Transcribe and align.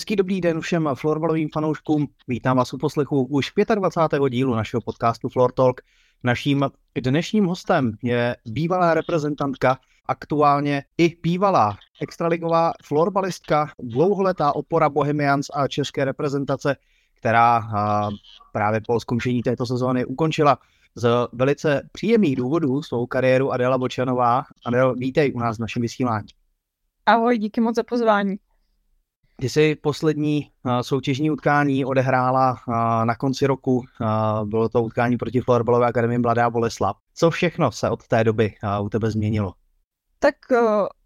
Hezký 0.00 0.16
dobrý 0.16 0.40
den 0.40 0.60
všem 0.60 0.88
florbalovým 0.94 1.48
fanouškům. 1.52 2.06
Vítám 2.28 2.56
vás 2.56 2.72
u 2.72 2.78
poslechu 2.78 3.24
už 3.24 3.52
25. 3.74 4.22
dílu 4.30 4.54
našeho 4.54 4.80
podcastu 4.80 5.28
Floor 5.28 5.52
Talk. 5.52 5.80
Naším 6.24 6.70
dnešním 7.00 7.44
hostem 7.44 7.92
je 8.02 8.36
bývalá 8.46 8.94
reprezentantka, 8.94 9.78
aktuálně 10.06 10.84
i 10.98 11.16
bývalá 11.22 11.76
extraligová 12.02 12.72
florbalistka, 12.84 13.70
dlouholetá 13.78 14.52
opora 14.52 14.88
Bohemians 14.88 15.46
a 15.54 15.68
české 15.68 16.04
reprezentace, 16.04 16.76
která 17.14 17.62
právě 18.52 18.80
po 18.86 19.00
skončení 19.00 19.42
této 19.42 19.66
sezóny 19.66 20.04
ukončila 20.04 20.58
z 20.94 21.28
velice 21.32 21.88
příjemných 21.92 22.36
důvodů 22.36 22.82
svou 22.82 23.06
kariéru 23.06 23.52
Adela 23.52 23.78
Bočanová. 23.78 24.42
Adel, 24.66 24.94
vítej 24.94 25.32
u 25.34 25.38
nás 25.38 25.56
v 25.56 25.60
našem 25.60 25.82
vysílání. 25.82 26.28
Ahoj, 27.06 27.38
díky 27.38 27.60
moc 27.60 27.76
za 27.76 27.82
pozvání. 27.82 28.36
Ty 29.40 29.48
jsi 29.48 29.74
poslední 29.74 30.50
uh, 30.64 30.80
soutěžní 30.80 31.30
utkání 31.30 31.84
odehrála 31.84 32.50
uh, 32.52 32.74
na 33.04 33.14
konci 33.14 33.46
roku. 33.46 33.76
Uh, 33.76 33.84
bylo 34.48 34.68
to 34.68 34.82
utkání 34.82 35.16
proti 35.16 35.40
Florbalové 35.40 35.86
akademii 35.86 36.18
Mladá 36.18 36.50
Boleslav. 36.50 36.96
Co 37.14 37.30
všechno 37.30 37.72
se 37.72 37.90
od 37.90 38.08
té 38.08 38.24
doby 38.24 38.54
u 38.82 38.88
tebe 38.88 39.10
změnilo? 39.10 39.52
Tak 40.18 40.34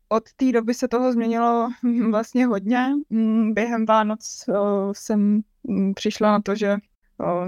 od 0.08 0.24
té 0.36 0.52
doby 0.52 0.74
se 0.74 0.88
toho 0.88 1.12
změnilo 1.12 1.68
vlastně 2.10 2.46
hodně. 2.46 2.88
Mm, 3.10 3.54
během 3.54 3.86
Vánoc 3.86 4.44
jsem 4.92 5.40
mm, 5.64 5.94
přišla 5.94 6.32
na 6.32 6.40
to, 6.40 6.54
že 6.54 6.76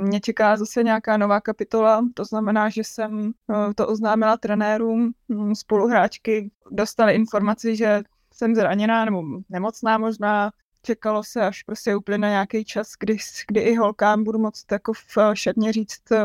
mě 0.02 0.20
čeká 0.20 0.56
zase 0.56 0.82
nějaká 0.82 1.16
nová 1.16 1.40
kapitola, 1.40 2.04
to 2.14 2.24
znamená, 2.24 2.68
že 2.68 2.84
jsem 2.84 3.32
to 3.74 3.88
oznámila 3.88 4.36
trenérům, 4.36 5.12
spoluhráčky 5.54 6.50
dostali 6.70 7.14
informaci, 7.14 7.76
že 7.76 8.02
jsem 8.32 8.54
zraněná 8.54 9.04
nebo 9.04 9.22
nemocná 9.48 9.98
možná, 9.98 10.50
čekalo 10.86 11.24
se, 11.24 11.40
až 11.40 11.62
prostě 11.62 11.96
uplyne 11.96 12.28
nějaký 12.28 12.64
čas, 12.64 12.92
kdy, 13.00 13.16
kdy 13.48 13.60
i 13.60 13.74
holkám 13.74 14.24
budu 14.24 14.38
moct 14.38 14.72
jako 14.72 14.92
všetně 15.34 15.72
říct, 15.72 16.12
eh, 16.12 16.24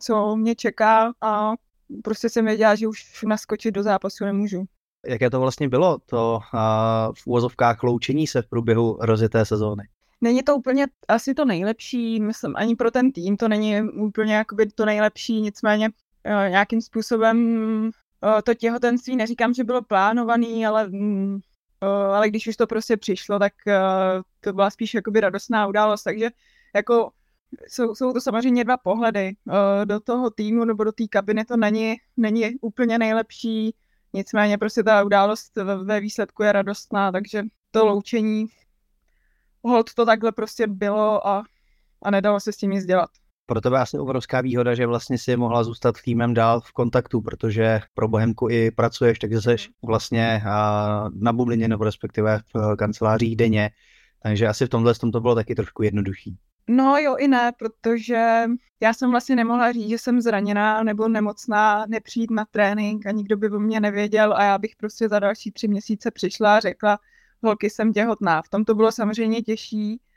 co 0.00 0.36
mě 0.36 0.54
čeká 0.54 1.12
a 1.20 1.52
prostě 2.04 2.28
jsem 2.28 2.44
věděla, 2.44 2.74
že 2.74 2.88
už 2.88 3.22
naskočit 3.26 3.74
do 3.74 3.82
zápasu 3.82 4.24
nemůžu. 4.24 4.64
Jaké 5.06 5.30
to 5.30 5.40
vlastně 5.40 5.68
bylo, 5.68 5.98
to 6.06 6.40
uh, 6.54 6.60
v 7.14 7.26
úvozovkách 7.26 7.82
loučení 7.82 8.26
se 8.26 8.42
v 8.42 8.46
průběhu 8.46 8.98
rozjeté 9.00 9.44
sezóny? 9.44 9.88
Není 10.20 10.42
to 10.42 10.56
úplně 10.56 10.86
asi 11.08 11.34
to 11.34 11.44
nejlepší, 11.44 12.20
myslím, 12.20 12.56
ani 12.56 12.76
pro 12.76 12.90
ten 12.90 13.12
tým 13.12 13.36
to 13.36 13.48
není 13.48 13.82
úplně 13.82 14.34
jakoby 14.34 14.66
to 14.66 14.84
nejlepší, 14.84 15.40
nicméně 15.40 15.88
uh, 15.88 16.50
nějakým 16.50 16.80
způsobem 16.80 17.38
uh, 18.24 18.40
to 18.44 18.54
těhotenství, 18.54 19.16
neříkám, 19.16 19.54
že 19.54 19.64
bylo 19.64 19.82
plánovaný, 19.82 20.66
ale 20.66 20.88
mm, 20.88 21.40
ale 22.12 22.28
když 22.28 22.46
už 22.46 22.56
to 22.56 22.66
prostě 22.66 22.96
přišlo, 22.96 23.38
tak 23.38 23.52
to 24.40 24.52
byla 24.52 24.70
spíš 24.70 24.94
jakoby 24.94 25.20
radostná 25.20 25.66
událost, 25.66 26.02
takže 26.02 26.30
jako 26.74 27.10
jsou, 27.68 27.94
jsou 27.94 28.12
to 28.12 28.20
samozřejmě 28.20 28.64
dva 28.64 28.76
pohledy. 28.76 29.36
Do 29.84 30.00
toho 30.00 30.30
týmu 30.30 30.64
nebo 30.64 30.84
do 30.84 30.92
té 30.92 31.08
kabiny 31.08 31.44
to 31.44 31.56
není, 31.56 31.96
není 32.16 32.56
úplně 32.60 32.98
nejlepší, 32.98 33.74
nicméně 34.12 34.58
prostě 34.58 34.82
ta 34.82 35.04
událost 35.04 35.56
ve 35.84 36.00
výsledku 36.00 36.42
je 36.42 36.52
radostná, 36.52 37.12
takže 37.12 37.42
to 37.70 37.86
loučení 37.86 38.46
hold 39.62 39.94
to 39.94 40.06
takhle 40.06 40.32
prostě 40.32 40.66
bylo 40.66 41.26
a, 41.26 41.44
a 42.02 42.10
nedalo 42.10 42.40
se 42.40 42.52
s 42.52 42.56
tím 42.56 42.70
nic 42.70 42.84
dělat 42.84 43.10
pro 43.50 43.60
tebe 43.60 43.78
asi 43.78 43.98
obrovská 43.98 44.40
výhoda, 44.40 44.74
že 44.74 44.86
vlastně 44.86 45.18
si 45.18 45.36
mohla 45.36 45.64
zůstat 45.64 45.96
s 45.96 46.02
týmem 46.02 46.34
dál 46.34 46.60
v 46.60 46.72
kontaktu, 46.72 47.20
protože 47.20 47.80
pro 47.94 48.08
Bohemku 48.08 48.50
i 48.50 48.70
pracuješ, 48.70 49.18
takže 49.18 49.40
jsi 49.40 49.56
vlastně 49.82 50.42
na 51.14 51.32
bublině 51.32 51.68
nebo 51.68 51.84
respektive 51.84 52.40
v 52.54 52.76
kancelářích 52.76 53.36
denně, 53.36 53.70
takže 54.22 54.48
asi 54.48 54.66
v 54.66 54.68
tomhle 54.68 54.94
tom 54.94 55.12
to 55.12 55.20
bylo 55.20 55.34
taky 55.34 55.54
trošku 55.54 55.82
jednodušší. 55.82 56.36
No 56.68 56.96
jo 56.98 57.16
i 57.16 57.28
ne, 57.28 57.52
protože 57.58 58.44
já 58.80 58.92
jsem 58.92 59.10
vlastně 59.10 59.36
nemohla 59.36 59.72
říct, 59.72 59.88
že 59.88 59.98
jsem 59.98 60.20
zraněná 60.20 60.82
nebo 60.82 61.08
nemocná, 61.08 61.86
nepřijít 61.88 62.30
na 62.30 62.44
trénink 62.50 63.06
a 63.06 63.10
nikdo 63.10 63.36
by 63.36 63.50
o 63.50 63.58
mě 63.58 63.80
nevěděl 63.80 64.34
a 64.34 64.44
já 64.44 64.58
bych 64.58 64.76
prostě 64.76 65.08
za 65.08 65.18
další 65.18 65.52
tři 65.52 65.68
měsíce 65.68 66.10
přišla 66.10 66.56
a 66.56 66.60
řekla, 66.60 66.98
holky, 67.42 67.70
jsem 67.70 67.92
těhotná. 67.92 68.42
V 68.42 68.48
tom 68.48 68.64
to 68.64 68.74
bylo 68.74 68.92
samozřejmě 68.92 69.42
těžší, 69.42 70.00
Eh, 70.00 70.09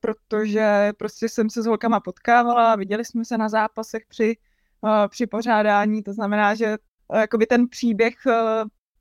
protože 0.00 0.92
prostě 0.96 1.28
jsem 1.28 1.50
se 1.50 1.62
s 1.62 1.66
holkama 1.66 2.00
potkávala, 2.00 2.76
viděli 2.76 3.04
jsme 3.04 3.24
se 3.24 3.38
na 3.38 3.48
zápasech 3.48 4.02
při, 4.08 4.36
eh, 4.86 5.08
při 5.08 5.26
pořádání, 5.26 6.02
to 6.02 6.12
znamená, 6.12 6.54
že 6.54 6.66
eh, 7.12 7.20
jakoby 7.20 7.46
ten 7.46 7.68
příběh 7.68 8.14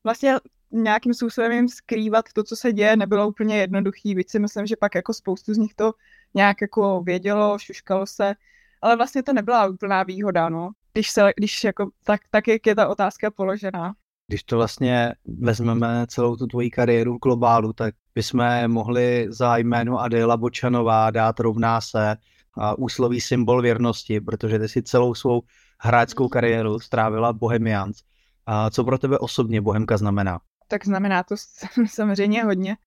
vlastně 0.04 0.36
nějakým 0.72 1.14
způsobem 1.14 1.52
jim 1.52 1.70
skrývat 1.70 2.26
to, 2.34 2.44
co 2.44 2.56
se 2.56 2.74
děje, 2.74 2.96
nebylo 2.96 3.28
úplně 3.28 3.58
jednoduchý, 3.58 4.16
víc 4.16 4.32
si 4.32 4.40
myslím, 4.40 4.66
že 4.66 4.76
pak 4.76 4.96
jako 4.96 5.14
spoustu 5.14 5.54
z 5.54 5.58
nich 5.58 5.74
to 5.76 5.92
nějak 6.34 6.62
jako 6.62 7.02
vědělo, 7.02 7.60
šuškalo 7.60 8.06
se, 8.06 8.34
ale 8.82 8.96
vlastně 8.96 9.24
to 9.24 9.34
nebyla 9.34 9.68
úplná 9.68 10.04
výhoda, 10.04 10.50
no. 10.50 10.72
Když, 10.94 11.12
se, 11.12 11.32
když 11.38 11.64
jako, 11.64 11.90
tak, 12.04 12.22
tak, 12.32 12.48
jak 12.48 12.68
je 12.68 12.76
ta 12.76 12.88
otázka 12.88 13.32
položená. 13.32 13.94
Když 14.28 14.44
to 14.44 14.58
vlastně 14.58 15.14
vezmeme 15.26 16.06
celou 16.08 16.36
tu 16.36 16.48
tvoji 16.48 16.70
kariéru 16.70 17.16
v 17.16 17.20
globálu, 17.20 17.74
tak 17.74 17.96
bychom 18.16 18.68
mohli 18.68 19.28
za 19.30 19.58
jméno 19.58 20.00
Adela 20.00 20.38
Bočanová 20.38 21.12
dát 21.12 21.40
rovná 21.40 21.82
se 21.82 22.16
a 22.58 22.78
úsloví 22.78 23.22
symbol 23.22 23.62
věrnosti, 23.62 24.22
protože 24.22 24.60
ty 24.60 24.68
si 24.68 24.84
celou 24.84 25.14
svou 25.14 25.42
hráčskou 25.80 26.28
kariéru 26.28 26.80
strávila 26.80 27.34
Bohemians. 27.34 28.02
A 28.46 28.70
co 28.70 28.84
pro 28.84 28.98
tebe 28.98 29.20
osobně 29.20 29.62
Bohemka 29.62 29.98
znamená? 29.98 30.40
Tak 30.68 30.86
znamená 30.86 31.24
to 31.24 31.36
samozřejmě 31.88 32.44
hodně. 32.44 32.78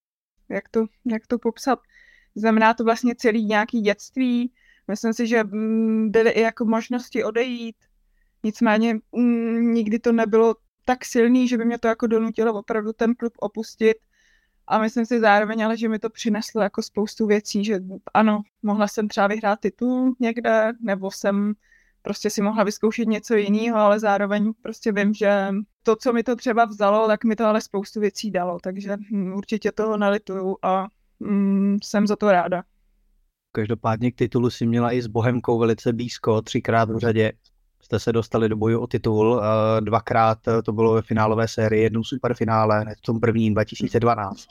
Jak 0.48 0.68
to, 0.68 0.86
jak 1.04 1.26
to 1.26 1.38
popsat? 1.38 1.78
Znamená 2.34 2.74
to 2.74 2.84
vlastně 2.84 3.14
celý 3.14 3.44
nějaký 3.44 3.80
dětství. 3.80 4.52
Myslím 4.88 5.12
si, 5.12 5.26
že 5.26 5.44
mm, 5.44 6.10
byly 6.10 6.30
i 6.30 6.40
jako 6.40 6.64
možnosti 6.64 7.24
odejít. 7.24 7.76
Nicméně 8.42 8.94
mm, 9.12 9.74
nikdy 9.74 9.98
to 9.98 10.12
nebylo 10.12 10.54
tak 10.84 11.04
silný, 11.04 11.48
že 11.48 11.58
by 11.58 11.64
mě 11.64 11.78
to 11.78 11.88
jako 11.88 12.06
donutilo 12.06 12.54
opravdu 12.54 12.92
ten 12.92 13.14
klub 13.14 13.32
opustit. 13.40 13.96
A 14.68 14.78
myslím 14.78 15.06
si 15.06 15.20
zároveň, 15.20 15.64
ale 15.64 15.76
že 15.76 15.88
mi 15.88 15.98
to 15.98 16.10
přineslo 16.10 16.62
jako 16.62 16.82
spoustu 16.82 17.26
věcí, 17.26 17.64
že 17.64 17.80
ano, 18.14 18.42
mohla 18.62 18.88
jsem 18.88 19.08
třeba 19.08 19.26
vyhrát 19.26 19.60
titul 19.60 20.14
někde, 20.20 20.72
nebo 20.80 21.10
jsem 21.10 21.54
prostě 22.02 22.30
si 22.30 22.42
mohla 22.42 22.64
vyzkoušet 22.64 23.08
něco 23.08 23.34
jiného, 23.34 23.78
ale 23.78 24.00
zároveň 24.00 24.52
prostě 24.62 24.92
vím, 24.92 25.14
že 25.14 25.48
to, 25.82 25.96
co 25.96 26.12
mi 26.12 26.22
to 26.22 26.36
třeba 26.36 26.64
vzalo, 26.64 27.06
tak 27.06 27.24
mi 27.24 27.36
to 27.36 27.44
ale 27.44 27.60
spoustu 27.60 28.00
věcí 28.00 28.30
dalo, 28.30 28.58
takže 28.62 28.96
hm, 29.10 29.32
určitě 29.32 29.72
toho 29.72 29.96
nelituju 29.96 30.56
a 30.62 30.86
mm, 31.20 31.78
jsem 31.84 32.06
za 32.06 32.16
to 32.16 32.32
ráda. 32.32 32.62
Každopádně 33.52 34.12
k 34.12 34.14
titulu 34.14 34.50
si 34.50 34.66
měla 34.66 34.92
i 34.92 35.02
s 35.02 35.06
Bohemkou 35.06 35.58
velice 35.58 35.92
blízko, 35.92 36.42
třikrát 36.42 36.90
v 36.90 36.98
řadě 36.98 37.32
jste 37.86 37.98
se 37.98 38.12
dostali 38.12 38.48
do 38.48 38.56
boju 38.56 38.80
o 38.80 38.86
titul. 38.86 39.42
Eh, 39.42 39.80
dvakrát 39.80 40.48
eh, 40.48 40.62
to 40.62 40.72
bylo 40.72 40.94
ve 40.94 41.02
finálové 41.02 41.48
sérii, 41.48 41.82
jednou 41.82 42.04
superfinále, 42.04 42.84
v 42.98 43.00
tom 43.00 43.20
prvním 43.20 43.54
2012. 43.54 44.46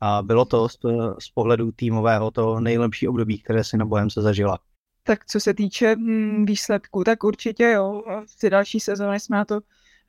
A 0.00 0.22
bylo 0.22 0.44
to 0.44 0.68
z, 0.68 0.76
z 1.18 1.28
pohledu 1.34 1.72
týmového 1.72 2.30
to 2.30 2.60
nejlepší 2.60 3.08
období, 3.08 3.38
které 3.38 3.64
si 3.64 3.76
na 3.76 3.84
bojem 3.84 4.10
se 4.10 4.22
zažila. 4.22 4.58
Tak 5.02 5.26
co 5.26 5.40
se 5.40 5.54
týče 5.54 5.96
hm, 5.96 6.44
výsledku, 6.46 7.04
tak 7.04 7.24
určitě 7.24 7.64
jo. 7.64 8.02
V 8.40 8.48
další 8.48 8.80
sezóny 8.80 9.20
jsme 9.20 9.36
na 9.36 9.44
to 9.44 9.60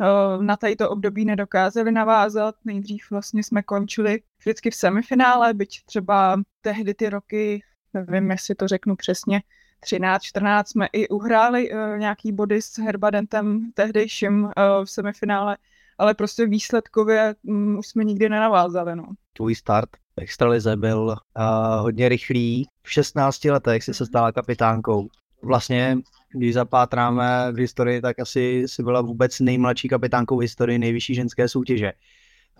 eh, 0.01 0.43
na 0.43 0.57
tato 0.57 0.89
období 0.89 1.25
nedokázali 1.25 1.91
navázat. 1.91 2.55
Nejdřív 2.65 3.11
vlastně 3.11 3.43
jsme 3.43 3.63
končili 3.63 4.21
vždycky 4.39 4.71
v 4.71 4.75
semifinále, 4.75 5.53
byť 5.53 5.85
třeba 5.85 6.41
tehdy 6.61 6.93
ty 6.93 7.09
roky, 7.09 7.63
nevím, 7.93 8.31
jestli 8.31 8.55
to 8.55 8.67
řeknu 8.67 8.95
přesně, 8.95 9.41
13-14 9.85 10.63
jsme 10.65 10.87
i 10.93 11.07
uhráli 11.07 11.71
uh, 11.71 11.97
nějaký 11.97 12.31
body 12.31 12.61
s 12.61 12.77
Herbadentem 12.77 13.71
tehdejším 13.73 14.43
uh, 14.43 14.51
v 14.85 14.89
semifinále, 14.89 15.57
ale 15.97 16.13
prostě 16.13 16.45
výsledkově 16.45 17.35
um, 17.43 17.77
už 17.77 17.87
jsme 17.87 18.03
nikdy 18.03 18.29
nenavázali. 18.29 18.95
No. 18.95 19.05
Tvůj 19.33 19.55
start 19.55 19.89
v 20.17 20.21
extralize 20.21 20.77
byl 20.77 20.99
uh, 20.99 21.45
hodně 21.81 22.09
rychlý. 22.09 22.67
V 22.83 22.91
16 22.91 23.45
letech 23.45 23.83
jsi 23.83 23.93
se 23.93 24.05
stala 24.05 24.31
kapitánkou. 24.31 25.07
Vlastně, 25.43 25.97
když 26.33 26.53
zapátráme 26.53 27.51
v 27.51 27.55
historii, 27.55 28.01
tak 28.01 28.19
asi 28.19 28.63
si 28.65 28.83
byla 28.83 29.01
vůbec 29.01 29.39
nejmladší 29.39 29.87
kapitánkou 29.87 30.37
v 30.37 30.41
historii 30.41 30.79
nejvyšší 30.79 31.15
ženské 31.15 31.47
soutěže. 31.47 31.93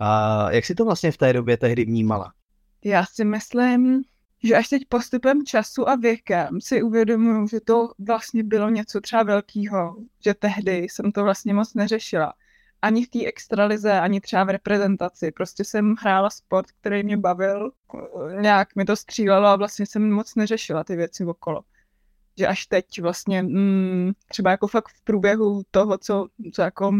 Uh, 0.00 0.50
jak 0.50 0.64
si 0.64 0.74
to 0.74 0.84
vlastně 0.84 1.12
v 1.12 1.16
té 1.16 1.32
době 1.32 1.56
tehdy 1.56 1.84
vnímala? 1.84 2.32
Já 2.84 3.04
si 3.06 3.24
myslím, 3.24 4.02
že 4.44 4.56
až 4.56 4.68
teď 4.68 4.82
postupem 4.88 5.46
času 5.46 5.88
a 5.88 5.96
věkem 5.96 6.60
si 6.60 6.82
uvědomuju, 6.82 7.48
že 7.48 7.60
to 7.60 7.88
vlastně 7.98 8.44
bylo 8.44 8.70
něco 8.70 9.00
třeba 9.00 9.22
velkého, 9.22 9.96
že 10.24 10.34
tehdy 10.34 10.76
jsem 10.76 11.12
to 11.12 11.22
vlastně 11.22 11.54
moc 11.54 11.74
neřešila. 11.74 12.34
Ani 12.82 13.04
v 13.04 13.10
té 13.10 13.24
extralize, 13.24 14.00
ani 14.00 14.20
třeba 14.20 14.44
v 14.44 14.48
reprezentaci. 14.48 15.32
Prostě 15.32 15.64
jsem 15.64 15.94
hrála 16.00 16.30
sport, 16.30 16.66
který 16.80 17.02
mě 17.02 17.16
bavil, 17.16 17.70
nějak 18.40 18.76
mi 18.76 18.84
to 18.84 18.96
střílelo 18.96 19.46
a 19.46 19.56
vlastně 19.56 19.86
jsem 19.86 20.12
moc 20.12 20.34
neřešila 20.34 20.84
ty 20.84 20.96
věci 20.96 21.24
okolo. 21.24 21.62
Že 22.38 22.46
až 22.46 22.66
teď 22.66 23.00
vlastně 23.00 23.42
mm, 23.42 24.12
třeba 24.28 24.50
jako 24.50 24.66
fakt 24.66 24.88
v 24.88 25.04
průběhu 25.04 25.62
toho, 25.70 25.98
co, 25.98 26.28
co 26.52 26.62
jako 26.62 26.92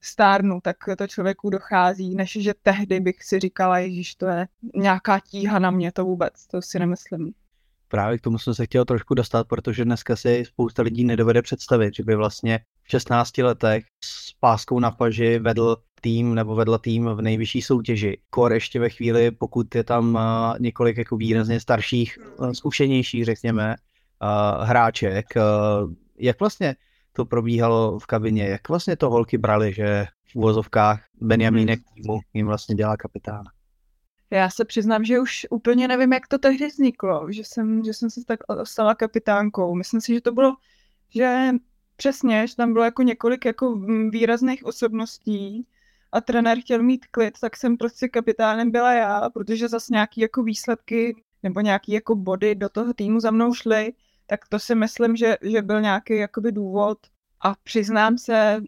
stárnu, 0.00 0.60
tak 0.62 0.76
to 0.98 1.06
člověku 1.06 1.50
dochází, 1.50 2.14
než 2.14 2.38
že 2.40 2.54
tehdy 2.62 3.00
bych 3.00 3.22
si 3.22 3.38
říkala, 3.38 3.80
že 3.80 4.16
to 4.16 4.26
je 4.26 4.48
nějaká 4.74 5.20
tíha 5.20 5.58
na 5.58 5.70
mě, 5.70 5.92
to 5.92 6.04
vůbec, 6.04 6.46
to 6.46 6.62
si 6.62 6.78
nemyslím. 6.78 7.32
Právě 7.88 8.18
k 8.18 8.20
tomu 8.20 8.38
jsem 8.38 8.54
se 8.54 8.64
chtěl 8.64 8.84
trošku 8.84 9.14
dostat, 9.14 9.48
protože 9.48 9.84
dneska 9.84 10.16
si 10.16 10.44
spousta 10.44 10.82
lidí 10.82 11.04
nedovede 11.04 11.42
představit, 11.42 11.94
že 11.94 12.02
by 12.02 12.16
vlastně 12.16 12.60
v 12.82 12.90
16 12.90 13.38
letech 13.38 13.84
s 14.04 14.32
páskou 14.40 14.80
na 14.80 14.90
paži 14.90 15.38
vedl 15.38 15.76
tým 16.00 16.34
nebo 16.34 16.54
vedla 16.54 16.78
tým 16.78 17.04
v 17.04 17.22
nejvyšší 17.22 17.62
soutěži. 17.62 18.18
Kor 18.30 18.52
ještě 18.52 18.80
ve 18.80 18.90
chvíli, 18.90 19.30
pokud 19.30 19.74
je 19.74 19.84
tam 19.84 20.18
několik 20.58 20.96
jako 20.96 21.16
výrazně 21.16 21.60
starších, 21.60 22.18
zkušenějších, 22.52 23.24
řekněme, 23.24 23.76
hráček. 24.62 25.26
Jak 26.18 26.40
vlastně 26.40 26.76
to 27.18 27.24
probíhalo 27.24 27.98
v 27.98 28.06
kabině? 28.06 28.44
Jak 28.48 28.68
vlastně 28.68 28.96
to 28.96 29.10
holky 29.10 29.38
brali, 29.38 29.72
že 29.72 30.06
v 30.32 30.36
uvozovkách 30.36 31.00
Benjamínek 31.20 31.80
týmu 31.94 32.20
jim 32.34 32.46
vlastně 32.46 32.74
dělá 32.74 32.96
kapitána? 32.96 33.50
Já 34.30 34.50
se 34.50 34.64
přiznám, 34.64 35.04
že 35.04 35.20
už 35.20 35.46
úplně 35.50 35.88
nevím, 35.88 36.12
jak 36.12 36.28
to 36.28 36.38
tehdy 36.38 36.66
vzniklo, 36.66 37.32
že 37.32 37.44
jsem, 37.44 37.84
že 37.84 37.94
jsem 37.94 38.10
se 38.10 38.20
tak 38.26 38.40
stala 38.64 38.94
kapitánkou. 38.94 39.74
Myslím 39.74 40.00
si, 40.00 40.14
že 40.14 40.20
to 40.20 40.32
bylo, 40.32 40.54
že 41.14 41.50
přesně, 41.96 42.46
že 42.46 42.56
tam 42.56 42.72
bylo 42.72 42.84
jako 42.84 43.02
několik 43.02 43.44
jako 43.44 43.76
výrazných 44.10 44.64
osobností 44.64 45.66
a 46.12 46.20
trenér 46.20 46.60
chtěl 46.60 46.82
mít 46.82 47.06
klid, 47.06 47.34
tak 47.40 47.56
jsem 47.56 47.76
prostě 47.76 48.08
kapitánem 48.08 48.70
byla 48.70 48.92
já, 48.92 49.30
protože 49.30 49.68
zas 49.68 49.88
nějaký 49.88 50.20
jako 50.20 50.42
výsledky 50.42 51.16
nebo 51.42 51.60
nějaký 51.60 51.92
jako 51.92 52.14
body 52.14 52.54
do 52.54 52.68
toho 52.68 52.94
týmu 52.94 53.20
za 53.20 53.30
mnou 53.30 53.54
šly, 53.54 53.92
tak 54.30 54.48
to 54.48 54.58
si 54.58 54.74
myslím, 54.74 55.16
že, 55.16 55.36
že 55.42 55.62
byl 55.62 55.80
nějaký 55.80 56.16
jakoby 56.16 56.52
důvod 56.52 56.98
a 57.40 57.54
přiznám 57.64 58.18
se, 58.18 58.60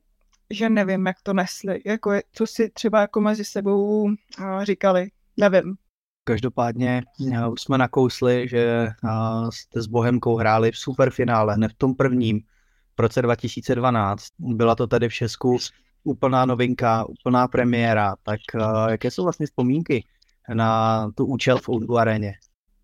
že 0.51 0.69
nevím, 0.69 1.07
jak 1.07 1.17
to 1.23 1.33
nesli, 1.33 1.83
jako 1.87 2.13
co 2.33 2.47
si 2.47 2.71
třeba 2.71 3.01
jako 3.01 3.21
mezi 3.21 3.45
sebou 3.45 4.03
uh, 4.03 4.15
říkali, 4.63 5.11
nevím. 5.37 5.75
Každopádně 6.25 7.03
uh, 7.21 7.53
už 7.53 7.61
jsme 7.61 7.79
nakousli, 7.79 8.49
že 8.49 8.89
uh, 9.05 9.51
jste 9.51 9.83
s 9.83 9.87
Bohemkou 9.87 10.37
hráli 10.37 10.73
v 10.73 10.79
superfinále, 10.79 11.55
hned 11.55 11.73
v 11.73 11.79
tom 11.79 11.95
prvním, 11.95 12.41
v 12.97 13.01
roce 13.01 13.23
2012. 13.23 14.25
Byla 14.39 14.75
to 14.75 14.87
tady 14.87 15.09
v 15.09 15.13
Česku 15.15 15.59
úplná 16.05 16.45
novinka, 16.45 17.05
úplná 17.05 17.49
premiéra. 17.49 18.15
Tak 18.23 18.41
jaké 18.89 19.11
jsou 19.11 19.23
vlastně 19.23 19.47
vzpomínky 19.47 20.05
na 20.55 21.11
tu 21.15 21.27
účel 21.27 21.59
v 21.59 21.69
Oudu 21.69 21.99
aréně? 21.99 22.35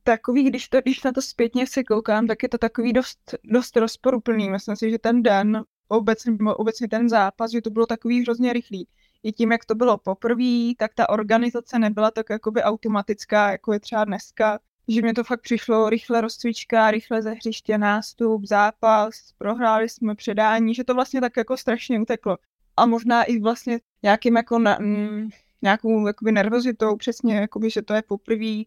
Takový, 0.07 0.43
když, 0.43 0.69
to, 0.69 0.81
když 0.81 1.03
na 1.03 1.13
to 1.13 1.23
zpětně 1.23 1.67
si 1.67 1.85
koukám, 1.85 2.27
tak 2.27 2.43
je 2.43 2.49
to 2.49 2.59
takový 2.59 2.93
dost, 2.93 3.35
dost 3.45 3.77
rozporuplný. 3.77 4.51
Myslím 4.51 4.77
si, 4.77 4.91
že 4.91 4.99
ten 4.99 5.23
den, 5.23 5.65
obecně, 5.89 6.33
obecně 6.57 6.89
ten 6.89 7.09
zápas, 7.09 7.51
že 7.51 7.63
to 7.63 7.71
bylo 7.71 7.87
takový 7.87 8.23
hrozně 8.23 8.53
rychlý. 8.53 8.89
I 9.23 9.33
tím, 9.33 9.53
jak 9.53 9.65
to 9.65 9.75
bylo 9.75 9.99
poprvé, 9.99 10.75
tak 10.79 10.95
ta 10.95 11.09
organizace 11.09 11.79
nebyla 11.79 12.11
tak 12.11 12.31
jakoby 12.31 12.63
automatická, 12.63 13.51
jako 13.51 13.73
je 13.73 13.81
třeba 13.81 14.05
dneska. 14.05 14.59
Že 14.89 15.03
mě 15.03 15.15
to 15.15 15.25
fakt 15.25 15.41
přišlo 15.41 15.91
rychle 15.91 16.21
rozcvička, 16.21 16.91
rychle 16.91 17.23
ze 17.23 17.31
hřiště 17.31 17.79
nástup, 17.79 18.45
zápas, 18.45 19.33
prohráli 19.39 19.89
jsme 19.89 20.15
předání, 20.15 20.75
že 20.75 20.85
to 20.85 20.95
vlastně 20.95 21.21
tak 21.21 21.37
jako 21.37 21.57
strašně 21.57 22.01
uteklo 22.01 22.37
a 22.77 22.87
možná 22.87 23.23
i 23.23 23.41
vlastně 23.41 23.81
nějakým 24.03 24.37
jako 24.37 24.59
na, 24.59 24.81
m, 24.81 24.87
mm, 24.87 25.29
nějakou 25.63 26.07
jakoby 26.07 26.33
nervozitou, 26.33 26.97
přesně, 26.97 27.37
jakoby, 27.37 27.71
že 27.71 27.83
to 27.83 27.95
je 27.95 28.03
poprvé 28.03 28.63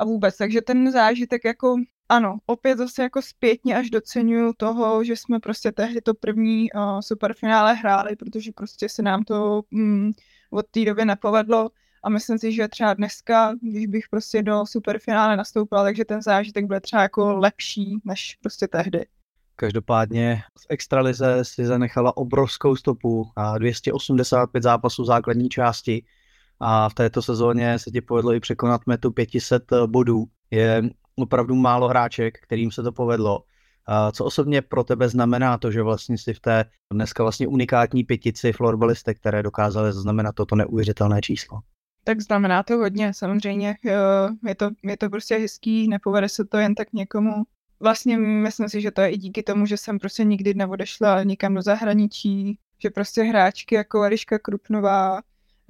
a 0.00 0.04
vůbec. 0.04 0.36
Takže 0.36 0.60
ten 0.60 0.92
zážitek 0.92 1.44
jako, 1.44 1.76
ano, 2.08 2.38
opět 2.46 2.78
zase 2.78 3.02
jako 3.02 3.22
zpětně 3.22 3.76
až 3.76 3.90
docenuju 3.90 4.52
toho, 4.56 5.04
že 5.04 5.16
jsme 5.16 5.40
prostě 5.40 5.72
tehdy 5.72 6.00
to 6.00 6.14
první 6.14 6.72
uh, 6.72 7.00
superfinále 7.00 7.74
hráli, 7.74 8.16
protože 8.16 8.52
prostě 8.52 8.88
se 8.88 9.02
nám 9.02 9.24
to 9.24 9.62
um, 9.72 10.12
od 10.50 10.66
té 10.70 10.84
doby 10.84 11.04
nepovedlo 11.04 11.70
a 12.04 12.08
myslím 12.08 12.38
si, 12.38 12.52
že 12.52 12.68
třeba 12.68 12.94
dneska, 12.94 13.54
když 13.62 13.86
bych 13.86 14.08
prostě 14.10 14.42
do 14.42 14.66
superfinále 14.66 15.36
nastoupila, 15.36 15.82
takže 15.82 16.04
ten 16.04 16.22
zážitek 16.22 16.64
byl 16.64 16.80
třeba 16.80 17.02
jako 17.02 17.36
lepší 17.36 17.96
než 18.04 18.36
prostě 18.42 18.68
tehdy. 18.68 19.06
Každopádně 19.56 20.42
v 20.58 20.66
extralize 20.68 21.44
si 21.44 21.66
zanechala 21.66 22.16
obrovskou 22.16 22.76
stopu 22.76 23.30
a 23.36 23.58
285 23.58 24.62
zápasů 24.62 25.04
základní 25.04 25.48
části 25.48 26.04
a 26.60 26.88
v 26.88 26.94
této 26.94 27.22
sezóně 27.22 27.78
se 27.78 27.90
ti 27.90 28.00
povedlo 28.00 28.34
i 28.34 28.40
překonat 28.40 28.80
metu 28.86 29.10
500 29.10 29.62
bodů. 29.86 30.24
Je 30.50 30.82
opravdu 31.16 31.54
málo 31.54 31.88
hráček, 31.88 32.38
kterým 32.38 32.70
se 32.70 32.82
to 32.82 32.92
povedlo. 32.92 33.42
Co 34.12 34.24
osobně 34.24 34.62
pro 34.62 34.84
tebe 34.84 35.08
znamená 35.08 35.58
to, 35.58 35.70
že 35.70 35.82
vlastně 35.82 36.18
si 36.18 36.34
v 36.34 36.40
té 36.40 36.64
dneska 36.92 37.22
vlastně 37.22 37.46
unikátní 37.46 38.04
pětici 38.04 38.52
florbaliste, 38.52 39.14
které 39.14 39.42
dokázaly 39.42 39.92
zaznamenat 39.92 40.34
toto 40.34 40.56
neuvěřitelné 40.56 41.20
číslo? 41.20 41.58
Tak 42.04 42.20
znamená 42.20 42.62
to 42.62 42.76
hodně, 42.76 43.14
samozřejmě. 43.14 43.76
Je 44.46 44.54
to, 44.54 44.70
je 44.84 44.96
to 44.96 45.10
prostě 45.10 45.36
hezký, 45.36 45.88
nepovede 45.88 46.28
se 46.28 46.44
to 46.44 46.58
jen 46.58 46.74
tak 46.74 46.92
někomu 46.92 47.32
vlastně 47.80 48.18
myslím 48.18 48.68
si, 48.68 48.80
že 48.80 48.90
to 48.90 49.00
je 49.00 49.10
i 49.10 49.16
díky 49.16 49.42
tomu, 49.42 49.66
že 49.66 49.76
jsem 49.76 49.98
prostě 49.98 50.24
nikdy 50.24 50.54
neodešla 50.54 51.22
nikam 51.22 51.54
do 51.54 51.62
zahraničí, 51.62 52.58
že 52.78 52.90
prostě 52.90 53.22
hráčky 53.22 53.74
jako 53.74 54.02
Eliška 54.02 54.38
Krupnová, 54.38 55.20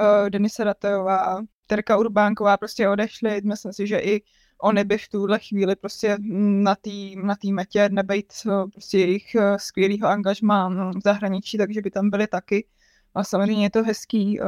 uh, 0.01 0.31
Denisa 0.31 0.65
Ratejová, 0.65 1.43
Terka 1.67 1.97
Urbánková 1.97 2.57
prostě 2.57 2.89
odešly. 2.89 3.41
Myslím 3.45 3.73
si, 3.73 3.87
že 3.87 3.99
i 3.99 4.23
oni 4.63 4.85
by 4.85 4.99
v 4.99 5.09
tuhle 5.09 5.39
chvíli 5.39 5.77
prostě 5.77 6.17
na 6.63 6.75
té 6.75 6.91
na 7.25 7.35
metě 7.53 7.89
nebejt 7.89 8.33
prostě 8.73 8.99
jejich 8.99 9.27
uh, 9.35 9.57
skvělého 9.57 10.09
angažmá 10.09 10.69
no, 10.69 10.91
v 10.91 11.03
zahraničí, 11.05 11.59
takže 11.59 11.81
by 11.81 11.91
tam 11.91 12.11
byly 12.11 12.27
taky. 12.27 12.67
A 13.15 13.25
samozřejmě 13.25 13.65
je 13.65 13.71
to 13.71 13.83
hezký 13.83 14.41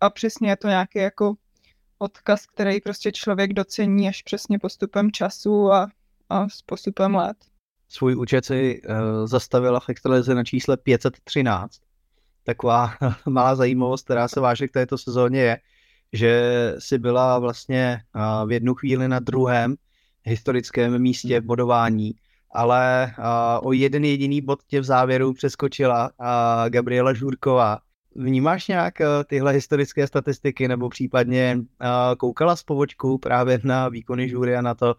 a 0.00 0.10
přesně 0.10 0.50
je 0.50 0.56
to 0.56 0.68
nějaký 0.68 0.98
jako 0.98 1.34
odkaz, 1.98 2.46
který 2.46 2.80
prostě 2.80 3.12
člověk 3.12 3.52
docení 3.52 4.08
až 4.08 4.22
přesně 4.22 4.58
postupem 4.58 5.10
času 5.10 5.72
a 5.72 5.88
a 6.28 6.48
s 6.48 6.62
postupem 6.62 7.14
let. 7.14 7.36
Svůj 7.88 8.16
účet 8.16 8.44
si 8.44 8.82
uh, 8.82 9.26
zastavila 9.26 9.80
v 9.80 9.88
extralize 9.88 10.34
na 10.34 10.44
čísle 10.44 10.76
513. 10.76 11.80
Taková 12.44 12.90
malá 13.28 13.54
zajímavost, 13.54 14.04
která 14.04 14.28
se 14.28 14.40
váže 14.40 14.68
k 14.68 14.72
této 14.72 14.98
sezóně 14.98 15.40
je, 15.40 15.58
že 16.12 16.74
si 16.78 16.98
byla 16.98 17.38
vlastně 17.38 18.00
v 18.46 18.52
jednu 18.52 18.74
chvíli 18.74 19.08
na 19.08 19.18
druhém 19.18 19.74
historickém 20.22 20.98
místě 20.98 21.40
bodování, 21.40 22.14
ale 22.54 23.12
o 23.62 23.72
jeden 23.72 24.04
jediný 24.04 24.40
bod 24.40 24.62
tě 24.66 24.80
v 24.80 24.84
závěru 24.84 25.32
přeskočila 25.32 26.10
Gabriela 26.68 27.14
Žurková. 27.14 27.78
Vnímáš 28.16 28.68
nějak 28.68 28.94
tyhle 29.26 29.52
historické 29.52 30.06
statistiky 30.06 30.68
nebo 30.68 30.88
případně 30.88 31.58
koukala 32.18 32.56
z 32.56 32.62
povočku 32.62 33.18
právě 33.18 33.60
na 33.64 33.88
výkony 33.88 34.28
žury 34.28 34.56
a 34.56 34.62
na 34.62 34.74
to, 34.74 34.94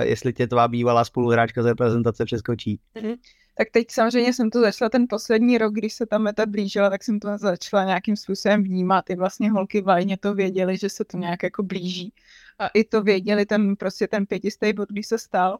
jestli 0.00 0.32
tě 0.32 0.46
tvá 0.46 0.68
bývalá 0.68 1.04
spoluhráčka 1.04 1.62
z 1.62 1.66
reprezentace 1.66 2.24
přeskočí. 2.24 2.80
Mm-hmm. 2.96 3.16
Tak 3.56 3.70
teď 3.70 3.90
samozřejmě 3.90 4.32
jsem 4.32 4.50
to 4.50 4.60
začala 4.60 4.88
ten 4.88 5.06
poslední 5.08 5.58
rok, 5.58 5.74
když 5.74 5.94
se 5.94 6.06
ta 6.06 6.18
meta 6.18 6.46
blížila, 6.46 6.90
tak 6.90 7.04
jsem 7.04 7.20
to 7.20 7.38
začala 7.38 7.84
nějakým 7.84 8.16
způsobem 8.16 8.62
vnímat. 8.62 9.10
I 9.10 9.16
vlastně 9.16 9.50
holky 9.50 9.82
vajně 9.82 10.16
to 10.16 10.34
věděli, 10.34 10.76
že 10.76 10.88
se 10.88 11.04
to 11.04 11.18
nějak 11.18 11.42
jako 11.42 11.62
blíží. 11.62 12.12
A 12.58 12.68
i 12.68 12.84
to 12.84 13.02
věděli 13.02 13.46
ten 13.46 13.76
prostě 13.76 14.08
ten 14.08 14.26
pětistý 14.26 14.72
bod, 14.72 14.88
když 14.88 15.06
se 15.06 15.18
stal. 15.18 15.58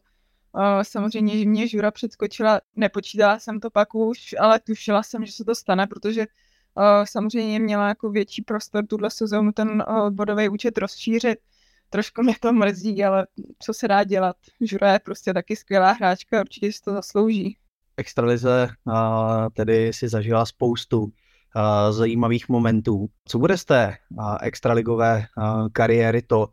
Samozřejmě, 0.82 1.38
že 1.38 1.44
mě 1.44 1.68
Žura 1.68 1.90
předskočila, 1.90 2.60
nepočítala 2.76 3.38
jsem 3.38 3.60
to 3.60 3.70
pak 3.70 3.94
už, 3.94 4.34
ale 4.38 4.60
tušila 4.60 5.02
jsem, 5.02 5.26
že 5.26 5.32
se 5.32 5.44
to 5.44 5.54
stane, 5.54 5.86
protože 5.86 6.26
samozřejmě 7.04 7.60
měla 7.60 7.88
jako 7.88 8.10
větší 8.10 8.42
prostor 8.42 8.86
tuhle 8.86 9.10
sezónu 9.10 9.52
ten 9.52 9.84
bodový 10.10 10.48
účet 10.48 10.78
rozšířit 10.78 11.38
trošku 11.90 12.22
mě 12.22 12.34
to 12.40 12.52
mrzí, 12.52 13.04
ale 13.04 13.26
co 13.58 13.74
se 13.74 13.88
dá 13.88 14.04
dělat. 14.04 14.36
Žura 14.60 14.92
je 14.92 14.98
prostě 14.98 15.34
taky 15.34 15.56
skvělá 15.56 15.92
hráčka, 15.92 16.40
určitě 16.40 16.72
si 16.72 16.82
to 16.82 16.92
zaslouží. 16.92 17.56
Extralize 17.96 18.68
tedy 19.52 19.92
si 19.92 20.08
zažila 20.08 20.46
spoustu 20.46 21.08
zajímavých 21.90 22.48
momentů. 22.48 23.06
Co 23.24 23.38
bude 23.38 23.58
z 23.58 23.64
té 23.64 23.96
extraligové 24.40 25.24
kariéry 25.72 26.22
to, 26.22 26.48